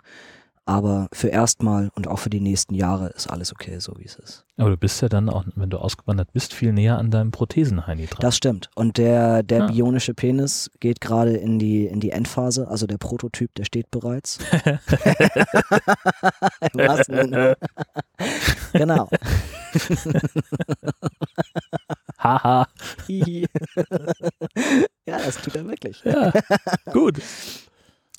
[0.65, 4.15] Aber für erstmal und auch für die nächsten Jahre ist alles okay, so wie es
[4.15, 4.45] ist.
[4.57, 8.05] Aber du bist ja dann auch, wenn du ausgewandert bist, viel näher an deinem Prothesenheini
[8.05, 8.19] dran.
[8.21, 8.69] Das stimmt.
[8.75, 9.67] Und der, der Ah.
[9.67, 14.37] bionische Penis geht gerade in die, in die Endphase, also der Prototyp, der steht bereits.
[16.73, 17.57] Im wahrsten Sinne.
[18.73, 19.09] genau.
[22.19, 22.67] Haha.
[25.07, 26.01] Ja, das tut er wirklich.
[26.05, 26.31] Ja,
[26.93, 27.19] gut.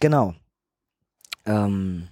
[0.00, 0.35] Genau.
[1.46, 2.09] Ähm,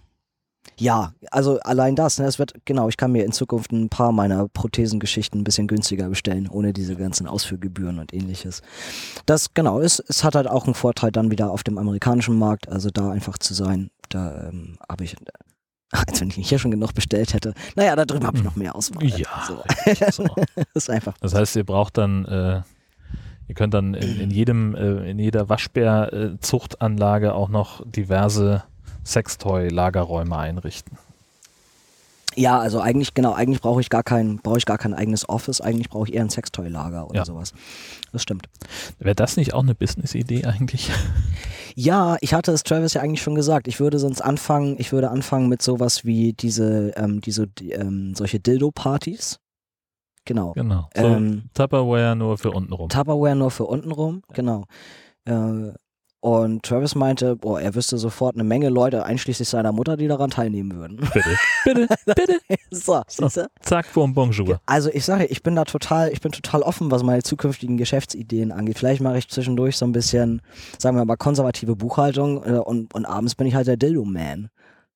[0.80, 4.12] ja, also allein das, ne, es wird, genau, ich kann mir in Zukunft ein paar
[4.12, 8.62] meiner Prothesengeschichten ein bisschen günstiger bestellen, ohne diese ganzen Ausführgebühren und ähnliches.
[9.26, 12.68] Das, genau, es, es hat halt auch einen Vorteil dann wieder auf dem amerikanischen Markt,
[12.68, 13.90] also da einfach zu sein.
[14.08, 15.16] Da ähm, habe ich,
[15.90, 17.52] als wenn ich nicht hier schon genug bestellt hätte.
[17.76, 19.04] Naja, da drüben habe ich noch mehr Auswahl.
[19.04, 19.28] Ja.
[19.46, 19.62] So.
[20.10, 20.24] So.
[20.54, 21.18] Das ist einfach.
[21.20, 22.62] Das heißt, ihr braucht dann, äh,
[23.48, 28.62] ihr könnt dann in, in jedem, äh, in jeder Waschbär-Zuchtanlage auch noch diverse
[29.04, 30.98] Sextoy-Lagerräume einrichten.
[32.36, 35.60] Ja, also eigentlich, genau, eigentlich brauche ich gar kein, brauche ich gar kein eigenes Office,
[35.60, 37.24] eigentlich brauche ich eher ein Sextoy-Lager oder Ja.
[37.24, 37.52] sowas.
[38.12, 38.46] Das stimmt.
[39.00, 40.90] Wäre das nicht auch eine Business-Idee eigentlich?
[41.76, 43.68] Ja, ich hatte es Travis ja eigentlich schon gesagt.
[43.68, 48.12] Ich würde sonst anfangen, ich würde anfangen mit sowas wie diese, ähm, diese, die, ähm,
[48.16, 49.38] solche Dildo-Partys.
[50.24, 50.52] Genau.
[50.54, 50.88] Genau.
[50.96, 52.88] So Ähm, Tupperware nur für untenrum.
[52.88, 54.64] Tupperware nur für untenrum, genau.
[55.26, 55.72] Äh,
[56.20, 60.30] und Travis meinte, boah, er wüsste sofort eine Menge Leute, einschließlich seiner Mutter, die daran
[60.30, 60.96] teilnehmen würden.
[61.14, 62.40] Bitte, bitte, bitte.
[62.70, 63.28] so, So.
[63.60, 64.60] Zack, boom, bonjour.
[64.66, 68.52] Also ich sage, ich bin da total, ich bin total offen, was meine zukünftigen Geschäftsideen
[68.52, 68.78] angeht.
[68.78, 70.42] Vielleicht mache ich zwischendurch so ein bisschen,
[70.78, 74.50] sagen wir mal, konservative Buchhaltung äh, und, und abends bin ich halt der Dildo-Man.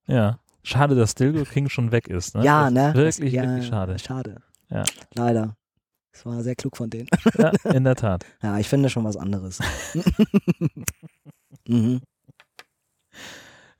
[0.07, 0.39] Ja.
[0.63, 2.35] Schade, dass Dildo King schon weg ist.
[2.35, 2.45] Ne?
[2.45, 2.95] Ja, das ne?
[2.95, 3.99] Wirklich, ja, wirklich schade.
[3.99, 4.37] Schade.
[4.71, 4.85] Ja.
[5.15, 5.57] Leider.
[6.15, 7.09] Das war sehr klug von denen.
[7.37, 8.25] Ja, in der Tat.
[8.43, 9.59] Ja, ich finde schon was anderes.
[11.67, 12.01] mhm.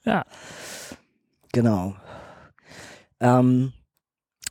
[0.05, 0.25] Ja.
[1.53, 1.95] Genau.
[3.21, 3.73] Ähm,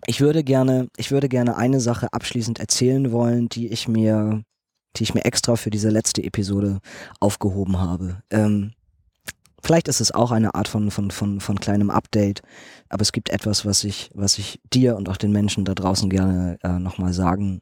[0.06, 4.43] ich würde gerne, ich würde gerne eine Sache abschließend erzählen wollen, die ich mir,
[4.96, 6.80] die ich mir extra für diese letzte Episode
[7.19, 8.24] aufgehoben habe.
[8.30, 8.72] Ähm,
[9.62, 12.41] vielleicht ist es auch eine Art von, von, von, von kleinem Update,
[12.88, 16.10] aber es gibt etwas, was ich, was ich dir und auch den Menschen da draußen
[16.10, 17.60] gerne äh, nochmal sagen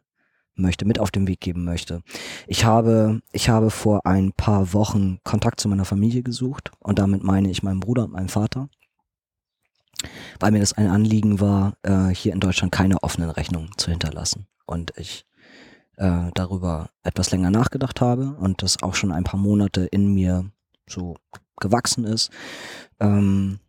[0.55, 2.01] möchte, mit auf den Weg geben möchte.
[2.47, 7.23] Ich habe, ich habe vor ein paar Wochen Kontakt zu meiner Familie gesucht und damit
[7.23, 8.69] meine ich meinen Bruder und meinen Vater,
[10.39, 14.47] weil mir das ein Anliegen war, äh, hier in Deutschland keine offenen Rechnungen zu hinterlassen
[14.65, 15.25] und ich
[15.97, 20.51] äh, darüber etwas länger nachgedacht habe und das auch schon ein paar Monate in mir
[20.87, 21.15] so
[21.59, 22.31] gewachsen ist.
[22.99, 23.59] Ähm,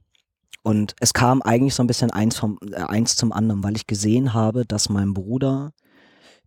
[0.62, 3.86] und es kam eigentlich so ein bisschen eins, vom, äh, eins zum anderen, weil ich
[3.86, 5.72] gesehen habe, dass mein Bruder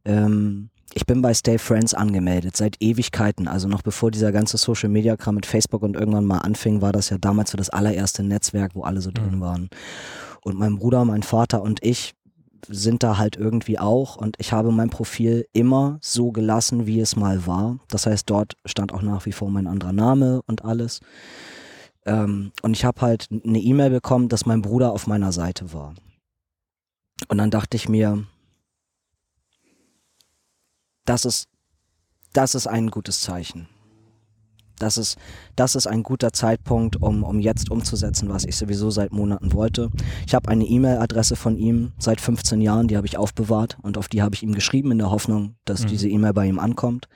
[0.05, 3.47] ähm, ich bin bei Stay Friends angemeldet, seit Ewigkeiten.
[3.49, 6.93] Also noch bevor dieser ganze Social Media Kram mit Facebook und irgendwann mal anfing, war
[6.93, 9.41] das ja damals so das allererste Netzwerk, wo alle so drin Mhm.
[9.41, 9.69] waren.
[10.41, 12.13] Und mein Bruder, mein Vater und ich
[12.67, 17.15] sind da halt irgendwie auch und ich habe mein Profil immer so gelassen, wie es
[17.15, 17.77] mal war.
[17.89, 21.01] Das heißt, dort stand auch nach wie vor mein anderer Name und alles.
[22.05, 25.93] Ähm, und ich habe halt eine E-Mail bekommen, dass mein Bruder auf meiner Seite war.
[27.27, 28.25] Und dann dachte ich mir,
[31.05, 31.47] das ist,
[32.33, 33.67] das ist ein gutes Zeichen.
[34.77, 35.17] Das ist,
[35.55, 39.89] das ist ein guter Zeitpunkt, um, um jetzt umzusetzen, was ich sowieso seit Monaten wollte.
[40.27, 44.09] Ich habe eine E-Mail-Adresse von ihm seit 15 Jahren, die habe ich aufbewahrt und auf
[44.09, 45.87] die habe ich ihm geschrieben in der Hoffnung, dass Mhm.
[45.87, 47.07] diese E-Mail bei ihm ankommt.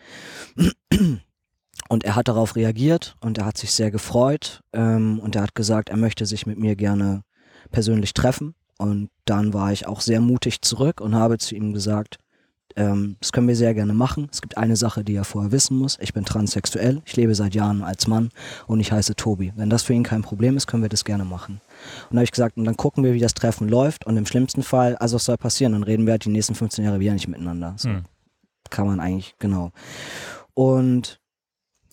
[1.90, 5.56] Und er hat darauf reagiert und er hat sich sehr gefreut ähm, und er hat
[5.56, 7.24] gesagt, er möchte sich mit mir gerne
[7.72, 12.18] persönlich treffen Und dann war ich auch sehr mutig zurück und habe zu ihm gesagt,
[12.80, 14.30] ähm, das können wir sehr gerne machen.
[14.32, 15.98] Es gibt eine Sache, die er vorher wissen muss.
[16.00, 18.30] Ich bin transsexuell, ich lebe seit Jahren als Mann
[18.68, 19.52] und ich heiße Tobi.
[19.58, 21.56] Wenn das für ihn kein Problem ist, können wir das gerne machen.
[21.56, 24.26] Und dann habe ich gesagt, und dann gucken wir, wie das Treffen läuft und im
[24.26, 27.12] schlimmsten Fall, also es soll passieren, dann reden wir halt die nächsten 15 Jahre wieder
[27.12, 27.74] nicht miteinander.
[27.76, 28.04] So Hm.
[28.70, 29.72] kann man eigentlich, genau.
[30.54, 31.20] Und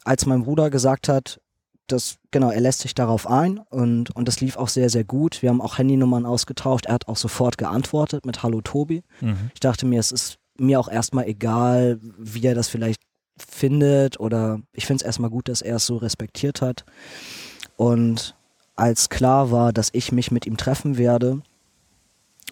[0.05, 1.41] als mein Bruder gesagt hat,
[1.89, 5.43] das, genau, er lässt sich darauf ein und, und das lief auch sehr, sehr gut.
[5.43, 6.87] Wir haben auch Handynummern ausgetauscht.
[6.87, 9.03] Er hat auch sofort geantwortet mit Hallo Tobi.
[9.21, 9.51] Mhm.
[9.55, 13.01] Ich dachte mir, es ist mir auch erstmal egal, wie er das vielleicht
[13.39, 16.85] findet oder ich finde es erstmal gut, dass er es so respektiert hat.
[17.77, 18.35] Und
[18.75, 21.43] als klar war, dass ich mich mit ihm treffen werde,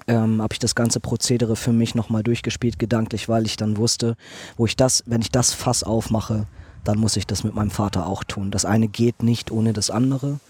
[0.06, 4.16] ähm, habe ich das ganze Prozedere für mich nochmal durchgespielt, gedanklich, weil ich dann wusste,
[4.56, 6.46] wo ich das, wenn ich das Fass aufmache,
[6.82, 8.50] dann muss ich das mit meinem Vater auch tun.
[8.50, 10.40] Das eine geht nicht ohne das andere.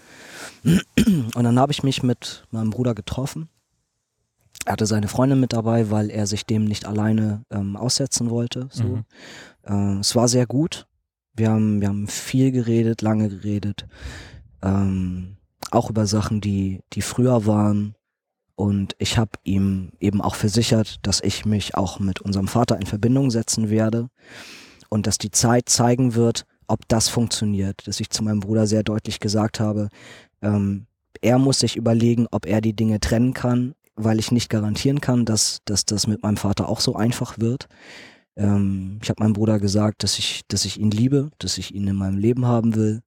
[0.63, 3.47] Und dann habe ich mich mit meinem Bruder getroffen.
[4.65, 8.67] Er hatte seine Freundin mit dabei, weil er sich dem nicht alleine ähm, aussetzen wollte.
[8.71, 8.83] So.
[8.83, 9.05] Mhm.
[9.63, 10.87] Äh, es war sehr gut.
[11.33, 13.85] Wir haben, wir haben viel geredet, lange geredet.
[14.63, 15.37] Ähm,
[15.69, 17.95] auch über Sachen, die, die früher waren.
[18.55, 22.85] Und ich habe ihm eben auch versichert, dass ich mich auch mit unserem Vater in
[22.87, 24.09] Verbindung setzen werde
[24.89, 27.87] und dass die Zeit zeigen wird, ob das funktioniert.
[27.87, 29.89] Dass ich zu meinem Bruder sehr deutlich gesagt habe,
[30.41, 30.87] ähm,
[31.21, 35.25] er muss sich überlegen, ob er die Dinge trennen kann, weil ich nicht garantieren kann,
[35.25, 37.67] dass, dass das mit meinem Vater auch so einfach wird.
[38.35, 41.87] Ähm, ich habe meinem Bruder gesagt, dass ich, dass ich ihn liebe, dass ich ihn
[41.87, 43.01] in meinem Leben haben will,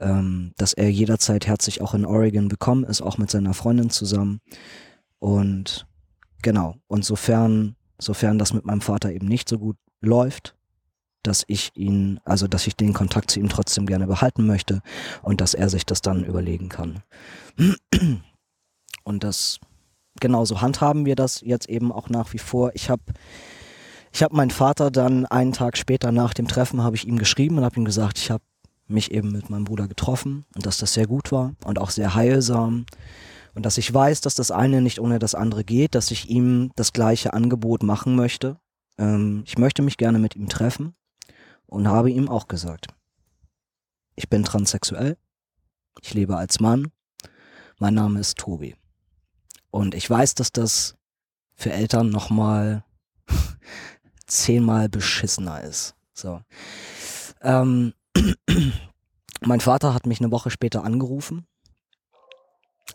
[0.00, 4.40] ähm, dass er jederzeit herzlich auch in Oregon bekommen ist, auch mit seiner Freundin zusammen.
[5.18, 5.86] Und
[6.42, 10.54] genau, und sofern, sofern das mit meinem Vater eben nicht so gut läuft,
[11.22, 14.80] dass ich ihn, also dass ich den Kontakt zu ihm trotzdem gerne behalten möchte
[15.22, 17.02] und dass er sich das dann überlegen kann.
[19.04, 19.60] Und das,
[20.20, 22.70] genauso handhaben wir das jetzt eben auch nach wie vor.
[22.74, 23.02] Ich habe
[24.12, 27.58] ich hab meinen Vater dann einen Tag später nach dem Treffen habe ich ihm geschrieben
[27.58, 28.42] und habe ihm gesagt, ich habe
[28.88, 32.14] mich eben mit meinem Bruder getroffen und dass das sehr gut war und auch sehr
[32.14, 32.86] heilsam
[33.54, 36.70] und dass ich weiß, dass das eine nicht ohne das andere geht, dass ich ihm
[36.76, 38.58] das gleiche Angebot machen möchte.
[38.98, 40.94] Ähm, ich möchte mich gerne mit ihm treffen
[41.66, 42.86] und habe ihm auch gesagt,
[44.14, 45.16] ich bin transsexuell,
[46.00, 46.92] ich lebe als Mann,
[47.78, 48.76] mein Name ist Tobi.
[49.76, 50.94] Und ich weiß, dass das
[51.54, 52.82] für Eltern nochmal
[54.26, 55.94] zehnmal beschissener ist.
[56.14, 56.40] So.
[57.42, 57.92] Ähm,
[59.42, 61.46] mein Vater hat mich eine Woche später angerufen.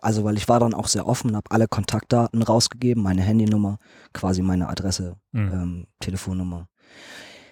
[0.02, 3.78] Also, weil ich war dann auch sehr offen, habe alle Kontaktdaten rausgegeben, meine Handynummer,
[4.14, 5.52] quasi meine Adresse, Mhm.
[5.54, 6.68] ähm, Telefonnummer.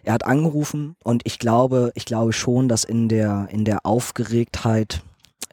[0.01, 5.03] Er hat angerufen und ich glaube, ich glaube schon, dass in der, in der Aufgeregtheit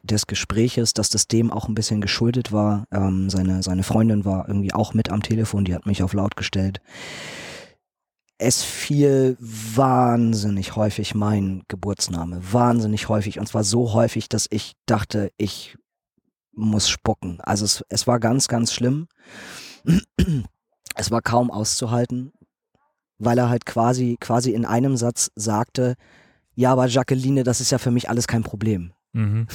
[0.03, 2.85] des Gespräches, dass das dem auch ein bisschen geschuldet war.
[2.91, 6.35] Ähm, seine, seine Freundin war irgendwie auch mit am Telefon, die hat mich auf laut
[6.35, 6.81] gestellt.
[8.37, 15.31] Es fiel wahnsinnig häufig mein Geburtsname, wahnsinnig häufig und zwar so häufig, dass ich dachte,
[15.37, 15.77] ich
[16.53, 17.39] muss spucken.
[17.41, 19.07] Also es, es war ganz, ganz schlimm.
[20.95, 22.33] Es war kaum auszuhalten,
[23.19, 25.95] weil er halt quasi, quasi in einem Satz sagte,
[26.55, 28.93] ja, aber Jacqueline, das ist ja für mich alles kein Problem.
[29.17, 29.47] Mhm.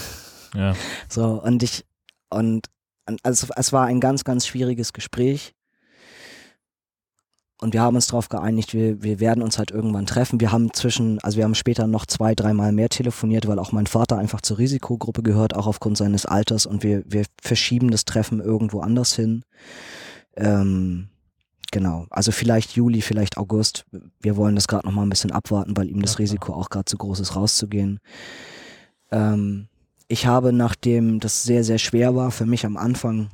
[0.55, 0.75] Ja.
[1.09, 1.85] So, und ich,
[2.31, 2.69] und,
[3.07, 5.55] und also es war ein ganz, ganz schwieriges Gespräch.
[7.61, 10.41] Und wir haben uns darauf geeinigt, wir, wir werden uns halt irgendwann treffen.
[10.41, 13.87] Wir haben zwischen, also wir haben später noch zwei, dreimal mehr telefoniert, weil auch mein
[13.87, 16.67] Vater einfach zur Risikogruppe gehört, auch aufgrund seines Alters.
[16.67, 19.45] Und wir, wir verschieben das Treffen irgendwo anders hin.
[20.35, 21.09] Ähm,
[21.71, 23.85] genau, also vielleicht Juli, vielleicht August.
[24.21, 26.19] Wir wollen das gerade noch mal ein bisschen abwarten, weil ihm das Ja.
[26.19, 28.01] Risiko auch gerade zu groß ist, rauszugehen.
[29.13, 29.69] Ähm,
[30.09, 33.31] ich habe, nachdem das sehr, sehr schwer war für mich am Anfang,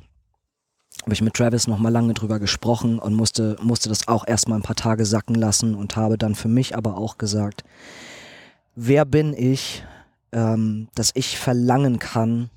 [1.01, 4.59] habe ich mit Travis noch mal lange drüber gesprochen und musste, musste das auch erstmal
[4.59, 7.63] ein paar Tage sacken lassen und habe dann für mich aber auch gesagt,
[8.75, 9.83] wer bin ich,
[10.31, 12.49] ähm, dass ich verlangen kann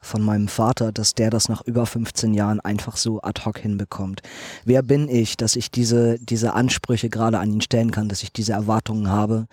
[0.00, 4.20] von meinem Vater, dass der das nach über 15 Jahren einfach so ad hoc hinbekommt.
[4.64, 8.32] Wer bin ich, dass ich diese, diese Ansprüche gerade an ihn stellen kann, dass ich
[8.32, 9.46] diese Erwartungen habe,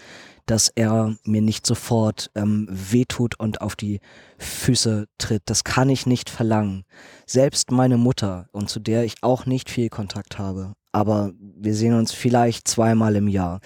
[0.51, 4.01] dass er mir nicht sofort ähm, wehtut und auf die
[4.37, 5.43] Füße tritt.
[5.45, 6.83] Das kann ich nicht verlangen.
[7.25, 11.93] Selbst meine Mutter, und zu der ich auch nicht viel Kontakt habe, aber wir sehen
[11.93, 13.61] uns vielleicht zweimal im Jahr.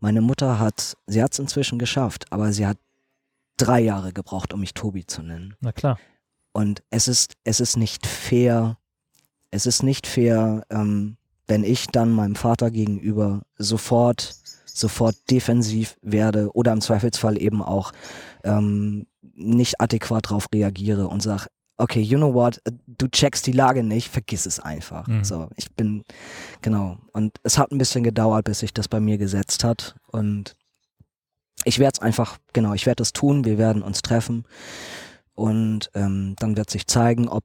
[0.00, 2.78] Meine Mutter hat, sie hat es inzwischen geschafft, aber sie hat
[3.56, 5.54] drei Jahre gebraucht, um mich Tobi zu nennen.
[5.60, 6.00] Na klar.
[6.52, 8.76] Und es ist, es ist nicht fair,
[9.52, 14.34] es ist nicht fair, ähm, wenn ich dann meinem Vater gegenüber sofort,
[14.74, 17.92] sofort defensiv werde oder im Zweifelsfall eben auch
[18.42, 21.46] ähm, nicht adäquat darauf reagiere und sage,
[21.76, 25.06] okay, you know what, du checkst die Lage nicht, vergiss es einfach.
[25.06, 25.24] Mhm.
[25.24, 26.04] So, ich bin,
[26.60, 26.98] genau.
[27.12, 29.96] Und es hat ein bisschen gedauert, bis sich das bei mir gesetzt hat.
[30.10, 30.54] Und
[31.64, 34.44] ich werde es einfach, genau, ich werde es tun, wir werden uns treffen.
[35.34, 37.44] Und ähm, dann wird sich zeigen, ob,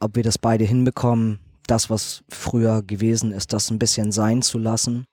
[0.00, 4.58] ob wir das beide hinbekommen, das, was früher gewesen ist, das ein bisschen sein zu
[4.58, 5.06] lassen.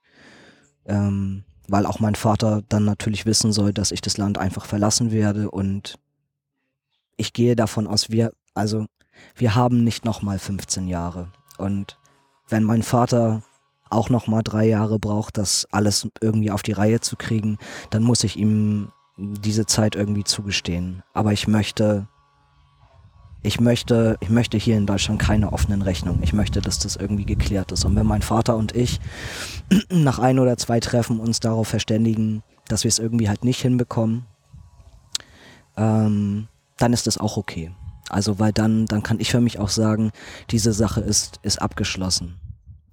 [0.86, 5.10] Ähm, weil auch mein Vater dann natürlich wissen soll, dass ich das Land einfach verlassen
[5.10, 5.98] werde und
[7.16, 8.86] ich gehe davon aus, wir, also
[9.34, 11.28] wir haben nicht nochmal 15 Jahre.
[11.58, 11.98] Und
[12.48, 13.42] wenn mein Vater
[13.90, 17.58] auch nochmal drei Jahre braucht, das alles irgendwie auf die Reihe zu kriegen,
[17.90, 21.02] dann muss ich ihm diese Zeit irgendwie zugestehen.
[21.12, 22.08] Aber ich möchte,
[23.44, 26.22] ich möchte, ich möchte hier in Deutschland keine offenen Rechnungen.
[26.22, 27.84] Ich möchte, dass das irgendwie geklärt ist.
[27.84, 29.00] Und wenn mein Vater und ich
[29.90, 34.24] nach ein oder zwei Treffen uns darauf verständigen, dass wir es irgendwie halt nicht hinbekommen,
[35.76, 37.70] ähm, dann ist das auch okay.
[38.08, 40.10] Also weil dann, dann kann ich für mich auch sagen,
[40.50, 42.36] diese Sache ist, ist abgeschlossen.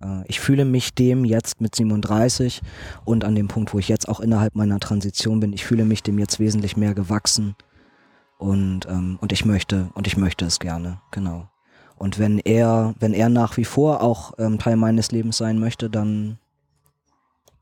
[0.03, 2.61] Äh, ich fühle mich dem jetzt mit 37
[3.05, 6.03] und an dem Punkt, wo ich jetzt auch innerhalb meiner Transition bin, ich fühle mich
[6.03, 7.55] dem jetzt wesentlich mehr gewachsen
[8.41, 11.47] und, ähm, und ich möchte, und ich möchte es gerne, genau.
[11.95, 15.91] Und wenn er, wenn er nach wie vor auch ähm, Teil meines Lebens sein möchte,
[15.91, 16.39] dann,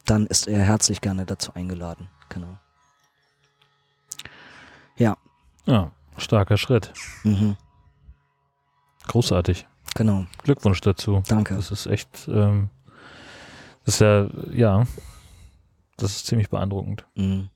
[0.06, 2.58] dann ist er herzlich gerne dazu eingeladen, genau.
[4.96, 5.18] Ja.
[5.66, 6.94] Ja, starker Schritt.
[7.26, 7.58] Mhm.
[9.08, 9.68] Großartig.
[9.96, 10.28] Genau.
[10.44, 11.24] Glückwunsch dazu.
[11.28, 11.56] Danke.
[11.56, 12.70] Das ist echt, ähm,
[13.84, 14.84] das ist ja, ja,
[15.98, 17.06] das ist ziemlich beeindruckend.
[17.16, 17.50] Mhm.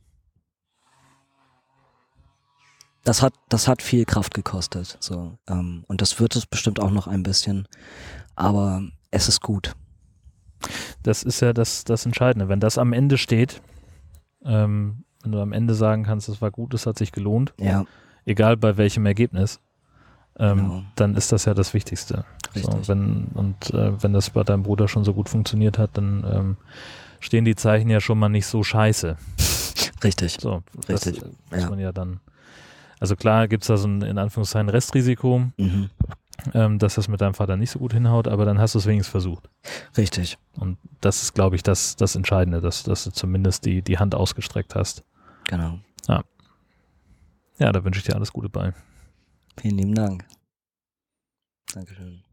[3.03, 4.97] Das hat, das hat viel Kraft gekostet.
[4.99, 7.67] So, ähm, und das wird es bestimmt auch noch ein bisschen.
[8.35, 8.81] Aber
[9.11, 9.73] es ist gut.
[11.03, 12.47] Das ist ja das, das Entscheidende.
[12.47, 13.61] Wenn das am Ende steht,
[14.45, 17.85] ähm, wenn du am Ende sagen kannst, es war gut, es hat sich gelohnt, Ja,
[18.25, 19.59] egal bei welchem Ergebnis,
[20.39, 20.83] ähm, Genau.
[20.95, 22.23] dann ist das ja das Wichtigste.
[22.55, 26.23] So, wenn, und äh, wenn das bei deinem Bruder schon so gut funktioniert hat, dann
[26.31, 26.57] ähm,
[27.19, 29.17] stehen die Zeichen ja schon mal nicht so scheiße.
[30.03, 30.37] richtig.
[30.39, 31.69] So, Richtig, Das, muss ja.
[31.69, 32.19] man ja dann.
[33.03, 35.89] Also klar gibt es da so ein in Anführungszeichen Restrisiko, Mhm.
[36.53, 38.85] ähm, dass das mit deinem Vater nicht so gut hinhaut, aber dann hast du es
[38.85, 39.49] wenigstens versucht.
[39.97, 40.37] Richtig.
[40.57, 44.15] Und das ist, glaube ich, das, das Entscheidende, dass, dass du zumindest die, die Hand
[44.15, 45.03] ausgestreckt hast.
[45.47, 45.79] Genau.
[47.59, 48.73] Ja, da wünsche ich dir alles Gute bei.
[49.59, 50.25] Vielen lieben Dank.
[51.73, 52.23] Dankeschön.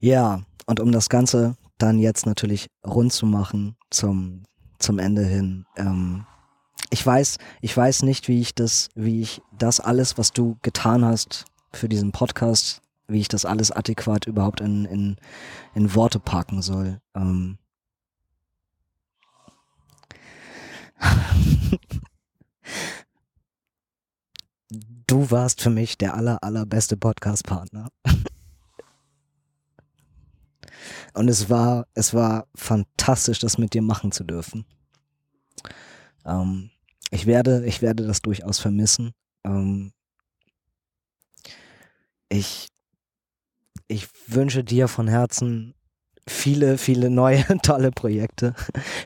[0.00, 4.44] Ja, und um das Ganze dann jetzt natürlich rund zu machen zum,
[4.80, 5.64] zum Ende hin.
[5.76, 6.26] Ähm,
[6.90, 11.04] ich weiß, ich weiß nicht, wie ich das, wie ich das alles, was du getan
[11.04, 15.16] hast für diesen Podcast, wie ich das alles adäquat überhaupt in, in,
[15.74, 17.00] in Worte packen soll.
[17.14, 17.58] Ähm,
[25.06, 27.88] du warst für mich der aller, allerbeste Podcast-Partner.
[31.14, 34.64] Und es war, es war fantastisch, das mit dir machen zu dürfen.
[36.24, 36.70] Ähm,
[37.10, 39.12] ich werde, ich werde das durchaus vermissen.
[39.44, 39.92] Ähm,
[42.28, 42.68] ich,
[43.88, 45.74] ich wünsche dir von Herzen
[46.26, 48.54] viele, viele neue tolle Projekte,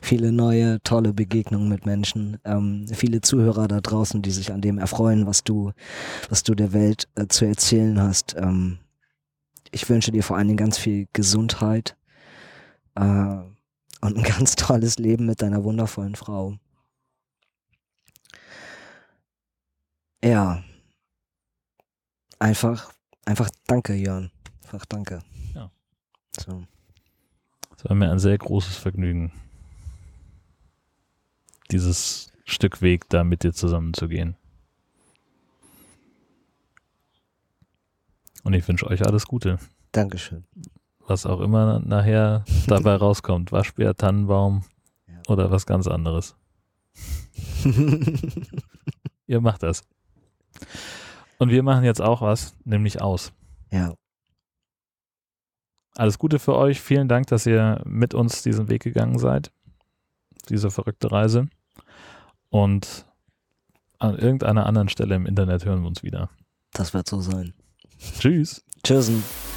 [0.01, 4.77] viele neue tolle Begegnungen mit Menschen, ähm, viele Zuhörer da draußen, die sich an dem
[4.77, 5.71] erfreuen, was du,
[6.29, 8.35] was du der Welt äh, zu erzählen hast.
[8.37, 8.79] Ähm,
[9.71, 11.95] ich wünsche dir vor allen Dingen ganz viel Gesundheit
[12.95, 16.57] äh, und ein ganz tolles Leben mit deiner wundervollen Frau.
[20.23, 20.63] Ja.
[22.39, 22.93] Einfach,
[23.25, 24.31] einfach danke, Jörn.
[24.63, 25.21] Einfach danke.
[25.53, 25.69] Ja.
[26.39, 26.63] So.
[27.77, 29.33] Es war mir ein sehr großes Vergnügen,
[31.71, 34.37] dieses Stück Weg da mit dir zusammenzugehen.
[38.43, 39.59] Und ich wünsche euch alles Gute.
[39.91, 40.45] Dankeschön.
[40.99, 43.51] Was auch immer nachher dabei rauskommt.
[43.51, 44.63] Waschbär, Tannenbaum
[45.07, 45.21] Ja.
[45.27, 46.35] oder was ganz anderes.
[49.27, 49.83] Ihr macht das.
[51.39, 53.33] Und wir machen jetzt auch was, nämlich aus.
[53.71, 53.93] ja,
[55.95, 56.81] Alles Gute für euch.
[56.81, 59.51] Vielen Dank, dass ihr mit uns diesen Weg gegangen seid.
[60.49, 61.47] Diese verrückte Reise.
[62.49, 63.05] Und
[63.99, 66.29] an irgendeiner anderen Stelle im Internet hören wir uns wieder.
[66.73, 67.53] das wird so sein.
[68.19, 68.63] Tschüss.
[68.83, 69.52] Tschüss.